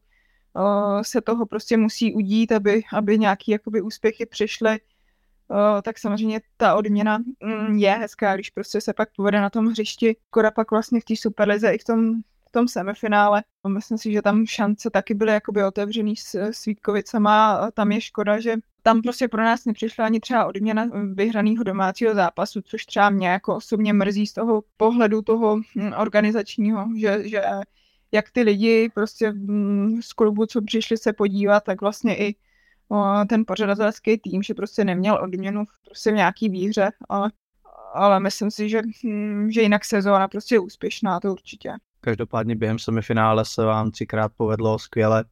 uh, 0.54 1.02
se 1.02 1.22
toho 1.22 1.46
prostě 1.46 1.78
musí 1.78 2.14
udít, 2.14 2.52
aby, 2.52 2.82
aby 2.94 3.20
nějaký 3.20 3.52
jakoby 3.52 3.82
úspěchy 3.82 4.26
přišly 4.26 4.80
tak 5.82 6.00
samozřejmě 6.00 6.42
ta 6.58 6.76
odměna 6.76 7.18
mm, 7.18 7.78
je 7.78 7.92
hezká, 7.92 8.36
když 8.36 8.50
prostě 8.50 8.82
se 8.82 8.94
pak 8.94 9.10
povede 9.16 9.42
na 9.42 9.50
tom 9.50 9.68
hřišti, 9.68 10.16
kora 10.30 10.52
pak 10.52 10.72
vlastně 10.72 11.02
v 11.02 11.06
té 11.06 11.16
superlize 11.16 11.72
i 11.72 11.78
v 11.78 11.84
tom, 11.84 12.22
v 12.48 12.52
tom 12.52 12.68
semifinále. 12.68 13.44
Myslím 13.68 13.98
si, 13.98 14.12
že 14.12 14.22
tam 14.22 14.46
šance 14.46 14.90
taky 14.90 15.14
byly 15.14 15.32
jakoby 15.32 15.64
otevřený 15.64 16.16
s, 16.16 16.36
s 16.36 16.66
Vítkovicama 16.66 17.54
a 17.54 17.72
tam 17.72 17.92
je 17.92 18.02
škoda, 18.02 18.40
že 18.40 18.56
tam 18.84 19.02
prostě 19.02 19.28
pro 19.28 19.44
nás 19.44 19.66
nepřišla 19.66 20.06
ani 20.06 20.20
třeba 20.20 20.46
odměna 20.46 20.90
vyhraného 21.14 21.64
domácího 21.64 22.16
zápasu, 22.16 22.62
což 22.62 22.86
třeba 22.86 23.10
mě 23.10 23.28
jako 23.28 23.56
osobně 23.56 23.94
mrzí 23.94 24.28
z 24.28 24.34
toho 24.34 24.64
pohledu 24.78 25.22
toho 25.22 25.58
mm, 25.76 25.94
organizačního, 25.98 26.88
že, 26.98 27.30
že 27.30 27.44
jak 28.12 28.32
ty 28.32 28.42
lidi 28.42 28.92
prostě 28.94 29.32
mm, 29.32 30.02
z 30.02 30.14
klubu, 30.14 30.46
co 30.46 30.62
přišli 30.62 30.98
se 30.98 31.14
podívat, 31.14 31.64
tak 31.64 31.82
vlastně 31.82 32.18
i 32.18 32.36
ten 33.30 33.44
pořadatelský 33.48 34.18
tým, 34.18 34.44
že 34.44 34.54
prostě 34.54 34.86
neměl 34.86 35.20
odměnu 35.24 35.64
prostě 35.86 36.12
v 36.12 36.16
nějaký 36.16 36.50
výhře, 36.50 36.90
ale, 37.10 37.32
ale 37.94 38.20
myslím 38.20 38.52
si, 38.52 38.70
že, 38.70 38.82
hm, 39.06 39.52
že 39.52 39.62
jinak 39.62 39.86
sezóna 39.86 40.28
prostě 40.28 40.56
je 40.56 40.60
úspěšná, 40.60 41.20
to 41.20 41.32
určitě. 41.32 41.74
Každopádně 42.02 42.56
během 42.56 42.80
semifinále 42.80 43.46
se 43.46 43.66
vám 43.66 43.92
třikrát 43.92 44.32
povedlo 44.38 44.80
skvěle 44.80 45.26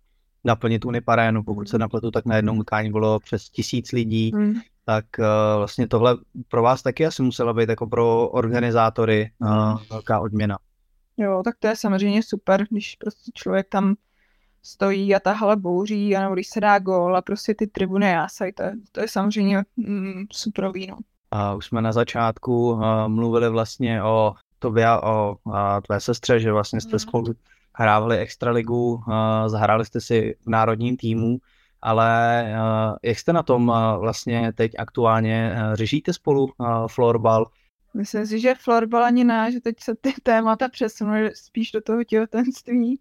naplnit 0.44 0.86
Uniparénu, 0.86 1.44
pokud 1.44 1.70
se 1.70 1.78
napletu, 1.78 2.12
tak 2.12 2.26
na 2.26 2.36
jednom 2.36 2.60
utkání 2.60 2.92
bylo 2.92 3.20
přes 3.20 3.50
tisíc 3.50 3.92
lidí, 3.92 4.32
hmm. 4.36 4.54
tak 4.86 5.06
uh, 5.20 5.26
vlastně 5.58 5.88
tohle 5.88 6.18
pro 6.48 6.62
vás 6.62 6.82
taky 6.82 7.06
asi 7.06 7.22
musela 7.22 7.54
být 7.54 7.70
jako 7.70 7.88
pro 7.88 8.30
organizátory 8.30 9.32
uh, 9.40 9.78
velká 9.90 10.20
odměna. 10.20 10.58
Jo, 11.18 11.42
tak 11.46 11.56
to 11.60 11.68
je 11.68 11.76
samozřejmě 11.76 12.24
super, 12.24 12.66
když 12.70 12.96
prostě 12.96 13.32
člověk 13.34 13.68
tam 13.70 13.96
stojí 14.70 15.16
a 15.16 15.20
ta 15.20 15.32
hala 15.32 15.56
bouří, 15.56 16.16
a 16.16 16.22
nebo 16.22 16.34
když 16.34 16.48
se 16.48 16.60
dá 16.60 16.80
gól 16.80 17.18
a 17.18 17.22
prostě 17.22 17.56
ty 17.56 17.68
tribuny 17.68 18.10
jásají, 18.10 18.54
to, 18.54 18.64
je, 18.64 18.74
to 18.92 19.02
je 19.02 19.08
samozřejmě 19.08 19.64
mm, 19.78 20.26
super 20.32 20.72
víno. 20.72 20.98
A 21.32 21.54
už 21.54 21.66
jsme 21.66 21.82
na 21.82 21.92
začátku 21.92 22.72
uh, 22.72 23.08
mluvili 23.08 23.50
vlastně 23.50 24.04
o 24.04 24.34
tobě 24.60 24.88
a 24.88 25.04
o 25.04 25.36
a 25.54 25.82
tvé 25.82 26.00
sestře, 26.00 26.40
že 26.40 26.52
vlastně 26.52 26.82
jste 26.82 26.96
mm. 26.96 27.00
spolu 27.00 27.26
hrávali 27.74 28.18
extraligu, 28.18 28.94
uh, 28.94 29.04
zahráli 29.48 29.86
jste 29.86 30.02
si 30.02 30.36
v 30.46 30.50
národním 30.50 30.98
týmu, 30.98 31.38
ale 31.82 32.44
uh, 32.54 32.96
jak 33.04 33.20
jste 33.20 33.34
na 33.34 33.44
tom 33.44 33.70
uh, 33.70 33.76
vlastně 34.00 34.54
teď 34.56 34.72
aktuálně? 34.78 35.56
Uh, 35.56 35.76
řešíte 35.76 36.14
spolu 36.14 36.44
uh, 36.44 36.68
florbal? 36.88 37.46
Myslím 37.94 38.26
si, 38.26 38.40
že 38.40 38.56
florbal 38.56 39.04
ani 39.04 39.24
ne, 39.24 39.52
že 39.52 39.60
teď 39.60 39.76
se 39.80 39.96
ty 39.96 40.14
témata 40.24 40.70
přesunuly 40.70 41.32
spíš 41.36 41.72
do 41.72 41.82
toho 41.82 42.04
těhotenství 42.04 43.00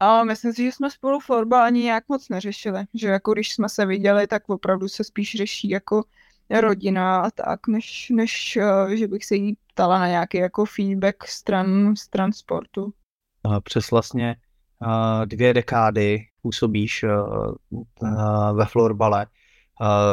ale 0.00 0.24
myslím 0.24 0.52
si, 0.52 0.64
že 0.64 0.72
jsme 0.72 0.90
spolu 0.90 1.20
florbal 1.20 1.62
ani 1.62 1.82
nějak 1.82 2.04
moc 2.08 2.28
neřešili. 2.28 2.84
Že 2.94 3.08
jako 3.08 3.32
když 3.32 3.54
jsme 3.54 3.68
se 3.68 3.86
viděli, 3.86 4.26
tak 4.26 4.42
opravdu 4.48 4.88
se 4.88 5.04
spíš 5.04 5.34
řeší 5.36 5.68
jako 5.68 6.04
rodina 6.60 7.20
a 7.20 7.30
tak, 7.30 7.68
než, 7.68 8.10
než 8.10 8.56
eh, 8.56 8.96
že 8.96 9.08
bych 9.08 9.24
se 9.24 9.36
jí 9.36 9.56
ptala 9.72 9.98
na 9.98 10.08
nějaký 10.08 10.38
jako 10.38 10.64
feedback 10.64 11.24
stran, 11.24 11.96
stran 11.96 12.32
sportu. 12.32 12.92
Přes 13.62 13.90
vlastně 13.90 14.36
eh, 14.82 15.26
dvě 15.26 15.54
dekády 15.54 16.26
působíš 16.42 17.02
eh, 17.02 17.08
ve 18.52 18.66
florbale. 18.66 19.26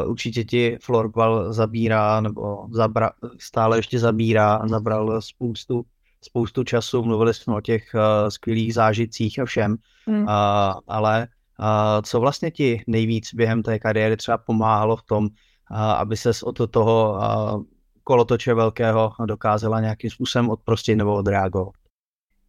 Určitě 0.06 0.44
ti 0.44 0.78
florbal 0.82 1.54
zabírá, 1.54 2.22
nebo 2.22 2.68
zabra, 2.72 3.12
stále 3.40 3.78
ještě 3.78 4.00
zabírá, 4.00 4.62
zabral 4.68 5.22
spoustu 5.22 5.86
spoustu 6.26 6.64
času, 6.64 7.04
mluvili 7.04 7.34
jsme 7.34 7.56
o 7.56 7.62
těch 7.62 7.84
uh, 7.94 8.30
skvělých 8.30 8.74
zážitcích 8.74 9.40
a 9.40 9.46
všem, 9.46 9.76
mm. 10.08 10.22
uh, 10.22 10.28
ale 10.88 11.28
uh, 11.60 12.02
co 12.04 12.20
vlastně 12.20 12.52
ti 12.52 12.84
nejvíc 12.88 13.34
během 13.34 13.64
té 13.64 13.80
kariéry 13.80 14.18
třeba 14.18 14.38
pomáhalo 14.38 14.96
v 14.96 15.04
tom, 15.04 15.24
uh, 15.26 15.78
aby 15.78 16.18
ses 16.18 16.44
od 16.44 16.72
toho 16.72 17.14
uh, 17.14 17.64
kolotoče 18.04 18.54
velkého 18.54 19.12
dokázala 19.26 19.82
nějakým 19.82 20.10
způsobem 20.10 20.50
odprostit 20.50 20.98
nebo 20.98 21.16
odreagovat? 21.16 21.74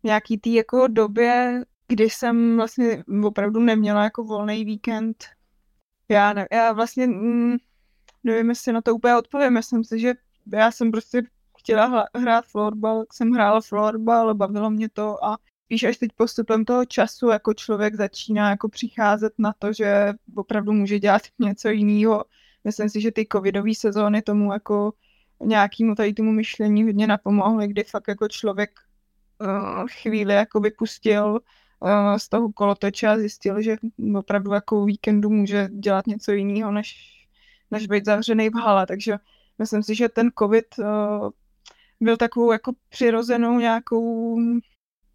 Nějaký 0.03 0.39
tý 0.39 0.55
jako 0.55 0.87
době, 0.87 1.63
kdy 1.89 2.11
jsem 2.11 2.57
vlastně 2.57 3.05
opravdu 3.25 3.61
neměla 3.61 4.05
jako 4.05 4.25
volný 4.25 4.65
víkend. 4.65 5.25
Já, 6.09 6.33
ne, 6.33 6.47
já 6.53 6.73
vlastně 6.73 7.07
mm, 7.07 7.57
nevím, 8.25 8.49
jestli 8.49 8.73
na 8.73 8.81
to 8.81 8.95
úplně 8.95 9.17
odpovím. 9.17 9.53
Myslím 9.53 9.85
si, 9.85 9.99
že 10.01 10.15
já 10.53 10.71
jsem 10.71 10.91
prostě 10.91 11.23
chtěla 11.67 12.07
hrát 12.15 12.47
florbal, 12.47 13.01
tak 13.01 13.15
jsem 13.15 13.31
hrála 13.31 13.61
florbal, 13.61 14.35
bavilo 14.35 14.71
mě 14.71 14.89
to 14.89 15.25
a 15.25 15.39
spíš 15.65 15.83
až 15.83 15.97
teď 15.97 16.11
postupem 16.17 16.65
toho 16.65 16.85
času 16.85 17.29
jako 17.29 17.55
člověk 17.55 17.95
začíná 17.95 18.51
jako 18.51 18.69
přicházet 18.69 19.33
na 19.39 19.55
to, 19.59 19.73
že 19.73 20.13
opravdu 20.37 20.73
může 20.73 20.99
dělat 20.99 21.23
něco 21.39 21.69
jiného. 21.69 22.25
Myslím 22.65 22.89
si, 22.89 23.01
že 23.01 23.13
ty 23.13 23.27
covidové 23.33 23.75
sezóny 23.75 24.23
tomu 24.23 24.53
jako 24.53 24.93
nějakému 25.45 25.95
tady 25.95 26.15
tomu 26.15 26.33
myšlení 26.33 26.85
hodně 26.85 27.07
napomohly, 27.07 27.69
kdy 27.69 27.85
fakt 27.85 28.09
jako 28.09 28.29
člověk 28.29 28.71
uh, 29.41 29.87
chvíli 30.03 30.35
jako 30.35 30.61
vypustil 30.61 31.41
uh, 31.81 32.17
z 32.17 32.29
toho 32.29 32.53
kolotoče 32.53 33.09
a 33.09 33.17
zjistil, 33.19 33.63
že 33.63 33.77
opravdu 34.17 34.53
jako 34.53 34.85
víkendu 34.85 35.31
může 35.31 35.69
dělat 35.73 36.07
něco 36.07 36.33
jiného, 36.33 36.73
než, 36.73 36.97
než 37.71 37.87
být 37.87 38.05
zavřený 38.05 38.51
v 38.51 38.55
hale. 38.55 38.87
Takže 38.87 39.17
myslím 39.59 39.83
si, 39.83 39.95
že 39.95 40.09
ten 40.09 40.31
covid 40.39 40.79
uh, 40.79 41.31
byl 42.01 42.17
takovou 42.17 42.53
jako 42.53 42.73
přirozenou 42.89 43.59
nějakou 43.59 44.39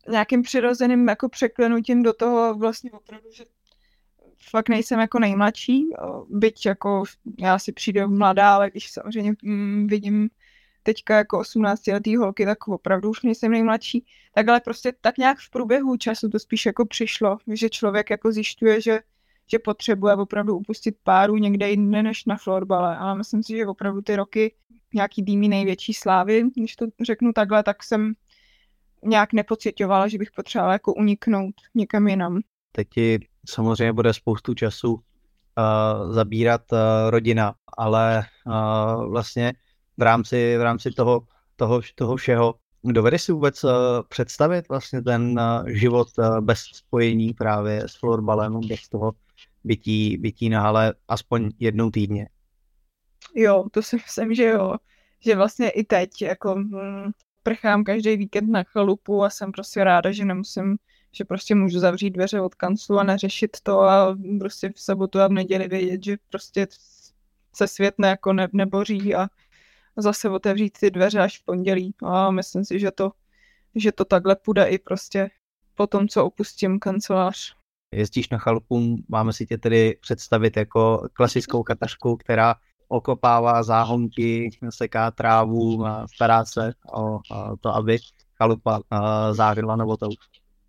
nějakým 0.10 0.42
přirozeným 0.42 1.08
jako 1.08 1.30
překlenutím 1.30 2.04
do 2.04 2.14
toho 2.14 2.56
vlastně 2.56 2.92
opravdu, 2.92 3.32
že 3.32 3.46
fakt 4.50 4.70
nejsem 4.70 5.00
jako 5.00 5.20
nejmladší, 5.20 5.86
byť 6.30 6.66
jako 6.66 7.04
já 7.40 7.60
si 7.60 7.72
přijdu 7.72 8.08
mladá, 8.08 8.56
ale 8.56 8.70
když 8.70 8.92
samozřejmě 8.92 9.34
mm, 9.44 9.88
vidím 9.88 10.30
teďka 10.84 11.16
jako 11.18 11.40
18 11.40 11.88
letý 11.88 12.16
holky, 12.16 12.46
tak 12.46 12.68
opravdu 12.68 13.10
už 13.10 13.22
nejsem 13.24 13.52
nejmladší. 13.52 14.06
Tak 14.34 14.48
ale 14.48 14.60
prostě 14.60 14.94
tak 15.02 15.18
nějak 15.18 15.38
v 15.38 15.50
průběhu 15.50 15.98
času 15.98 16.30
to 16.30 16.40
spíš 16.40 16.66
jako 16.66 16.86
přišlo, 16.86 17.38
že 17.48 17.70
člověk 17.70 18.10
jako 18.10 18.32
zjišťuje, 18.32 18.82
že, 18.82 19.00
že 19.52 19.60
potřebuje 19.60 20.16
opravdu 20.16 20.56
upustit 20.56 20.96
páru 21.04 21.38
někde 21.38 21.70
jinde 21.70 22.04
než 22.04 22.26
na 22.26 22.38
florbale. 22.38 22.98
Ale 22.98 23.16
myslím 23.16 23.44
si, 23.44 23.58
že 23.58 23.68
opravdu 23.68 24.02
ty 24.02 24.16
roky 24.16 24.56
nějaký 24.94 25.22
dýmí 25.22 25.50
největší 25.50 25.94
slávy, 25.94 26.44
když 26.56 26.76
to 26.76 26.86
řeknu 27.06 27.34
takhle, 27.34 27.64
tak 27.64 27.84
jsem 27.84 28.14
nějak 29.04 29.34
nepocitovala, 29.34 30.08
že 30.08 30.18
bych 30.18 30.32
potřebovala 30.32 30.74
jako 30.74 30.94
uniknout 30.94 31.56
někam 31.76 32.08
jinam. 32.08 32.40
Teď 32.72 32.88
ti 32.90 33.20
samozřejmě 33.50 33.94
bude 33.94 34.14
spoustu 34.14 34.54
času 34.54 34.94
uh, 34.94 36.14
zabírat 36.14 36.62
uh, 36.72 36.78
rodina, 37.10 37.54
ale 37.78 38.24
uh, 38.46 39.10
vlastně 39.10 39.54
v 39.98 40.02
rámci, 40.02 40.58
v 40.58 40.62
rámci 40.62 40.92
toho, 40.92 41.22
toho, 41.56 41.82
toho 41.96 42.16
všeho 42.16 42.56
dovedeš 42.84 43.22
si 43.22 43.32
vůbec 43.32 43.64
uh, 43.64 43.72
představit 44.10 44.70
vlastně 44.70 45.02
ten 45.02 45.40
uh, 45.40 45.68
život 45.68 46.08
uh, 46.18 46.40
bez 46.40 46.60
spojení 46.60 47.34
právě 47.34 47.84
s 47.88 47.96
florbalem, 47.96 48.60
bez 48.68 48.90
toho 48.90 49.12
bytí, 49.64 50.18
bytí 50.18 50.50
na 50.50 50.62
hale 50.62 50.94
aspoň 51.08 51.50
jednou 51.60 51.90
týdně? 51.90 52.30
Jo, 53.36 53.66
to 53.72 53.82
si 53.82 53.96
myslím, 53.96 54.34
že 54.34 54.44
jo. 54.44 54.76
Že 55.20 55.36
vlastně 55.36 55.70
i 55.70 55.84
teď, 55.84 56.22
jako 56.22 56.56
hm, 56.56 57.12
prchám 57.44 57.84
každý 57.84 58.18
víkend 58.18 58.50
na 58.50 58.64
chalupu 58.64 59.24
a 59.24 59.30
jsem 59.30 59.52
prostě 59.52 59.84
ráda, 59.84 60.12
že 60.12 60.26
nemusím, 60.26 60.78
že 61.12 61.26
prostě 61.26 61.56
můžu 61.56 61.80
zavřít 61.80 62.10
dveře 62.10 62.42
od 62.42 62.56
kanclu 62.56 63.00
a 63.00 63.04
neřešit 63.04 63.58
to 63.64 63.82
a 63.82 64.18
prostě 64.40 64.70
v 64.76 64.80
sobotu 64.80 65.20
a 65.20 65.28
v 65.28 65.32
neděli 65.32 65.68
vědět, 65.68 66.04
že 66.04 66.18
prostě 66.30 66.68
se 67.56 67.68
svět 67.68 67.96
ne, 67.98 68.08
jako 68.08 68.34
ne, 68.34 68.48
neboří 68.54 69.16
a 69.16 69.28
zase 69.98 70.30
otevřít 70.30 70.78
ty 70.80 70.92
dveře 70.92 71.20
až 71.20 71.40
v 71.40 71.46
pondělí. 71.46 71.96
A 72.04 72.32
myslím 72.32 72.66
si, 72.66 72.80
že 72.80 72.92
to, 72.92 73.12
že 73.76 73.92
to 73.92 74.06
takhle 74.06 74.36
půjde 74.36 74.66
i 74.66 74.80
prostě 74.80 75.30
po 75.76 75.88
tom, 75.88 76.08
co 76.08 76.26
opustím 76.26 76.80
kancelář. 76.80 77.56
Jezdíš 77.94 78.30
na 78.30 78.38
chalupu, 78.38 78.98
máme 79.08 79.34
si 79.34 79.46
tě 79.46 79.58
tedy 79.58 79.98
představit 80.02 80.58
jako 80.58 81.08
klasickou 81.14 81.64
katařku, 81.64 82.18
která 82.18 82.56
okopává 82.92 83.64
záhonky, 83.64 84.50
seká 84.70 85.12
trávu, 85.12 85.86
stará 86.14 86.46
se 86.46 86.74
o 86.94 87.20
to, 87.62 87.76
aby 87.76 87.98
chalupa 88.38 88.82
zářila 89.32 89.76
novotou. 89.76 90.10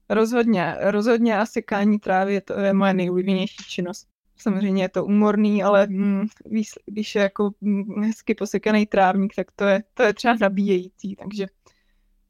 Rozhodně, 0.09 0.77
rozhodně 0.81 1.39
a 1.39 1.47
sekání 1.47 1.99
trávy 1.99 2.41
to 2.41 2.61
je 2.61 2.73
moje 2.73 2.95
nejoblíbenější 2.95 3.65
činnost. 3.69 4.07
Samozřejmě 4.37 4.85
je 4.85 4.89
to 4.89 5.05
umorný, 5.05 5.63
ale 5.63 5.87
mm, 5.87 6.27
víš, 6.47 6.71
když 6.87 7.15
je 7.15 7.23
jako 7.23 7.51
mm, 7.61 8.03
hezky 8.03 8.35
posekaný 8.35 8.87
trávník, 8.87 9.35
tak 9.35 9.47
to 9.57 9.65
je, 9.65 9.83
to 9.95 10.03
je 10.03 10.15
třeba 10.15 10.35
nabíjející, 10.41 11.17
takže, 11.17 11.47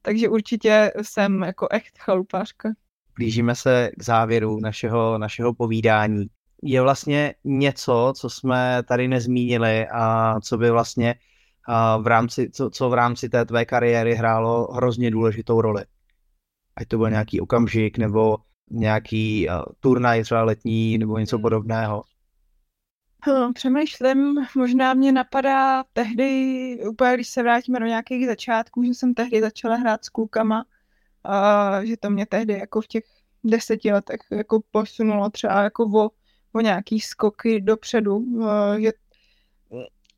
takže 0.03 0.29
určitě 0.29 0.93
jsem 1.03 1.43
jako 1.43 1.69
echt 1.71 1.99
chalupářka. 1.99 2.69
Blížíme 3.17 3.55
se 3.55 3.91
k 3.99 4.03
závěru 4.03 4.61
našeho, 4.61 5.19
našeho 5.19 5.55
povídání 5.55 6.27
je 6.63 6.83
vlastně 6.83 7.35
něco, 7.45 8.13
co 8.17 8.31
jsme 8.31 8.83
tady 8.89 9.09
nezmínili 9.09 9.87
a 9.89 10.41
co 10.41 10.59
by 10.59 10.71
vlastně 10.71 11.15
v 12.01 12.07
rámci, 12.07 12.51
co, 12.51 12.71
co 12.71 12.91
v 12.91 12.95
rámci 12.95 13.29
té 13.29 13.45
tvé 13.45 13.65
kariéry 13.65 14.15
hrálo 14.15 14.73
hrozně 14.73 15.11
důležitou 15.11 15.61
roli. 15.61 15.85
Ať 16.77 16.89
to 16.89 16.99
byl 16.99 17.11
nějaký 17.11 17.41
okamžik 17.41 17.99
nebo 17.99 18.37
nějaký 18.71 19.49
uh, 19.49 19.63
turnaj 19.81 20.23
třeba 20.23 20.43
letní 20.43 20.99
nebo 20.99 21.19
něco 21.19 21.37
hmm. 21.37 21.43
podobného. 21.43 22.03
Hm, 23.27 23.53
přemýšlím, 23.53 24.35
možná 24.57 24.95
mě 24.95 25.13
napadá 25.13 25.85
tehdy, 25.93 26.79
úplně 26.89 27.15
když 27.15 27.29
se 27.29 27.43
vrátíme 27.43 27.81
do 27.81 27.87
nějakých 27.87 28.27
začátků, 28.27 28.85
že 28.85 28.91
jsem 28.91 29.15
tehdy 29.15 29.41
začala 29.41 29.77
hrát 29.77 30.05
s 30.05 30.09
klukama, 30.09 30.65
a 31.25 31.85
že 31.85 31.97
to 31.97 32.11
mě 32.11 32.27
tehdy 32.27 32.53
jako 32.53 32.81
v 32.81 32.87
těch 32.87 33.05
deseti 33.45 33.93
letech 33.93 34.21
jako 34.31 34.61
posunulo 34.71 35.31
třeba 35.31 35.63
jako 35.63 35.85
o 35.85 36.11
o 36.53 36.61
nějaký 36.61 37.01
skoky 37.01 37.61
dopředu. 37.61 38.25
Eh, 38.43 38.81
je, 38.81 38.93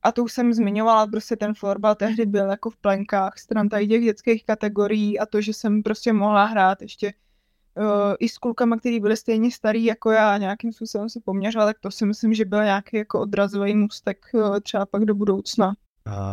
a 0.03 0.13
to 0.13 0.25
už 0.25 0.33
jsem 0.33 0.53
zmiňovala, 0.53 1.07
prostě 1.07 1.37
ten 1.37 1.55
florbal 1.55 1.95
tehdy 1.95 2.27
byl 2.27 2.51
jako 2.51 2.71
v 2.71 2.77
plenkách 2.77 3.39
stran 3.39 3.69
tady 3.69 3.89
těch 3.89 4.03
dětských 4.03 4.45
kategorií 4.45 5.19
a 5.19 5.27
to, 5.27 5.41
že 5.41 5.53
jsem 5.53 5.83
prostě 5.83 6.13
mohla 6.13 6.45
hrát 6.45 6.83
ještě 6.83 7.13
uh, 7.77 8.15
i 8.19 8.29
s 8.29 8.39
klukama, 8.39 8.77
který 8.77 9.01
byli 9.01 9.17
stejně 9.17 9.51
starý 9.51 9.85
jako 9.85 10.11
já, 10.11 10.39
nějakým 10.39 10.73
způsobem 10.73 11.09
se 11.09 11.21
poměřovala, 11.25 11.71
tak 11.71 11.81
to 11.81 11.91
si 11.91 12.07
myslím, 12.07 12.35
že 12.35 12.45
byl 12.45 12.65
nějaký 12.65 12.97
jako 12.97 13.21
odrazový 13.21 13.75
můstek 13.75 14.27
uh, 14.35 14.61
třeba 14.61 14.87
pak 14.87 15.05
do 15.05 15.15
budoucna. 15.15 15.75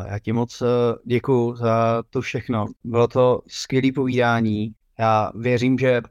Já 0.07 0.19
ti 0.19 0.33
moc 0.33 0.63
děkuji 1.05 1.55
za 1.55 2.03
to 2.09 2.21
všechno. 2.21 2.65
Bylo 2.83 3.07
to 3.07 3.41
skvělé 3.47 3.91
povídání. 3.95 4.73
Já 4.99 5.31
věřím, 5.35 5.77
že 5.77 6.01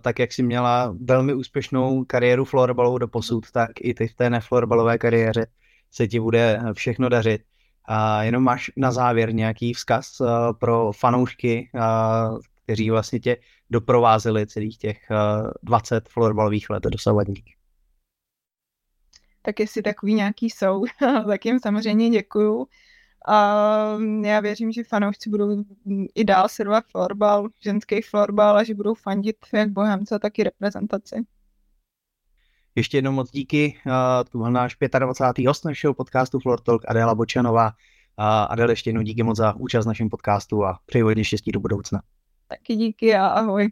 tak 0.00 0.18
jak 0.18 0.32
si 0.32 0.42
měla 0.42 0.94
velmi 1.00 1.34
úspěšnou 1.34 2.04
kariéru 2.04 2.44
florbalovou 2.44 2.98
do 2.98 3.08
posud, 3.08 3.50
tak 3.50 3.70
i 3.80 3.94
ty 3.94 4.08
v 4.08 4.14
té 4.14 4.30
neflorbalové 4.30 4.98
kariéře 4.98 5.46
se 5.90 6.08
ti 6.08 6.20
bude 6.20 6.60
všechno 6.72 7.08
dařit. 7.08 7.42
A 7.84 8.22
jenom 8.22 8.42
máš 8.42 8.70
na 8.76 8.92
závěr 8.92 9.34
nějaký 9.34 9.74
vzkaz 9.74 10.20
uh, 10.20 10.28
pro 10.58 10.92
fanoušky, 10.92 11.70
uh, 11.74 12.38
kteří 12.64 12.90
vlastně 12.90 13.20
tě 13.20 13.36
doprovázeli 13.70 14.46
celých 14.46 14.78
těch 14.78 14.98
uh, 15.10 15.50
20 15.62 16.08
florbalových 16.08 16.70
let 16.70 16.82
dosavadních. 16.82 17.54
Tak 19.42 19.60
jestli 19.60 19.82
takový 19.82 20.14
nějaký 20.14 20.50
jsou, 20.50 20.84
tak 21.26 21.46
jim 21.46 21.60
samozřejmě 21.60 22.10
děkuju. 22.10 22.66
A 23.30 23.98
já 24.24 24.40
věřím, 24.40 24.72
že 24.72 24.84
fanoušci 24.84 25.30
budou 25.30 25.64
i 26.14 26.24
dál 26.24 26.48
sledovat 26.48 26.84
florbal, 26.90 27.48
ženský 27.60 28.02
florbal 28.02 28.56
a 28.56 28.64
že 28.64 28.74
budou 28.74 28.94
fandit 28.94 29.36
jak 29.52 29.70
Bohemce, 29.70 30.18
tak 30.18 30.38
i 30.38 30.42
reprezentaci. 30.42 31.16
Ještě 32.74 32.96
jednou 32.96 33.12
moc 33.12 33.30
díky. 33.30 33.80
Uh, 33.86 33.92
tu 34.30 34.50
náš 34.50 34.76
25. 34.98 35.46
host 35.46 35.64
našeho 35.64 35.94
podcastu 35.94 36.40
Floor 36.40 36.60
Talk 36.60 36.82
Adela 36.88 37.14
Bočanová. 37.14 37.66
Uh, 37.66 38.24
Adel, 38.48 38.70
ještě 38.70 38.90
jednou 38.90 39.02
díky 39.02 39.22
moc 39.22 39.36
za 39.36 39.54
účast 39.56 39.84
v 39.84 39.88
našem 39.88 40.08
podcastu 40.08 40.64
a 40.64 40.78
přeji 40.86 41.02
hodně 41.02 41.24
štěstí 41.24 41.52
do 41.52 41.60
budoucna. 41.60 42.02
Taky 42.48 42.76
díky 42.76 43.14
a 43.14 43.26
ahoj. 43.26 43.68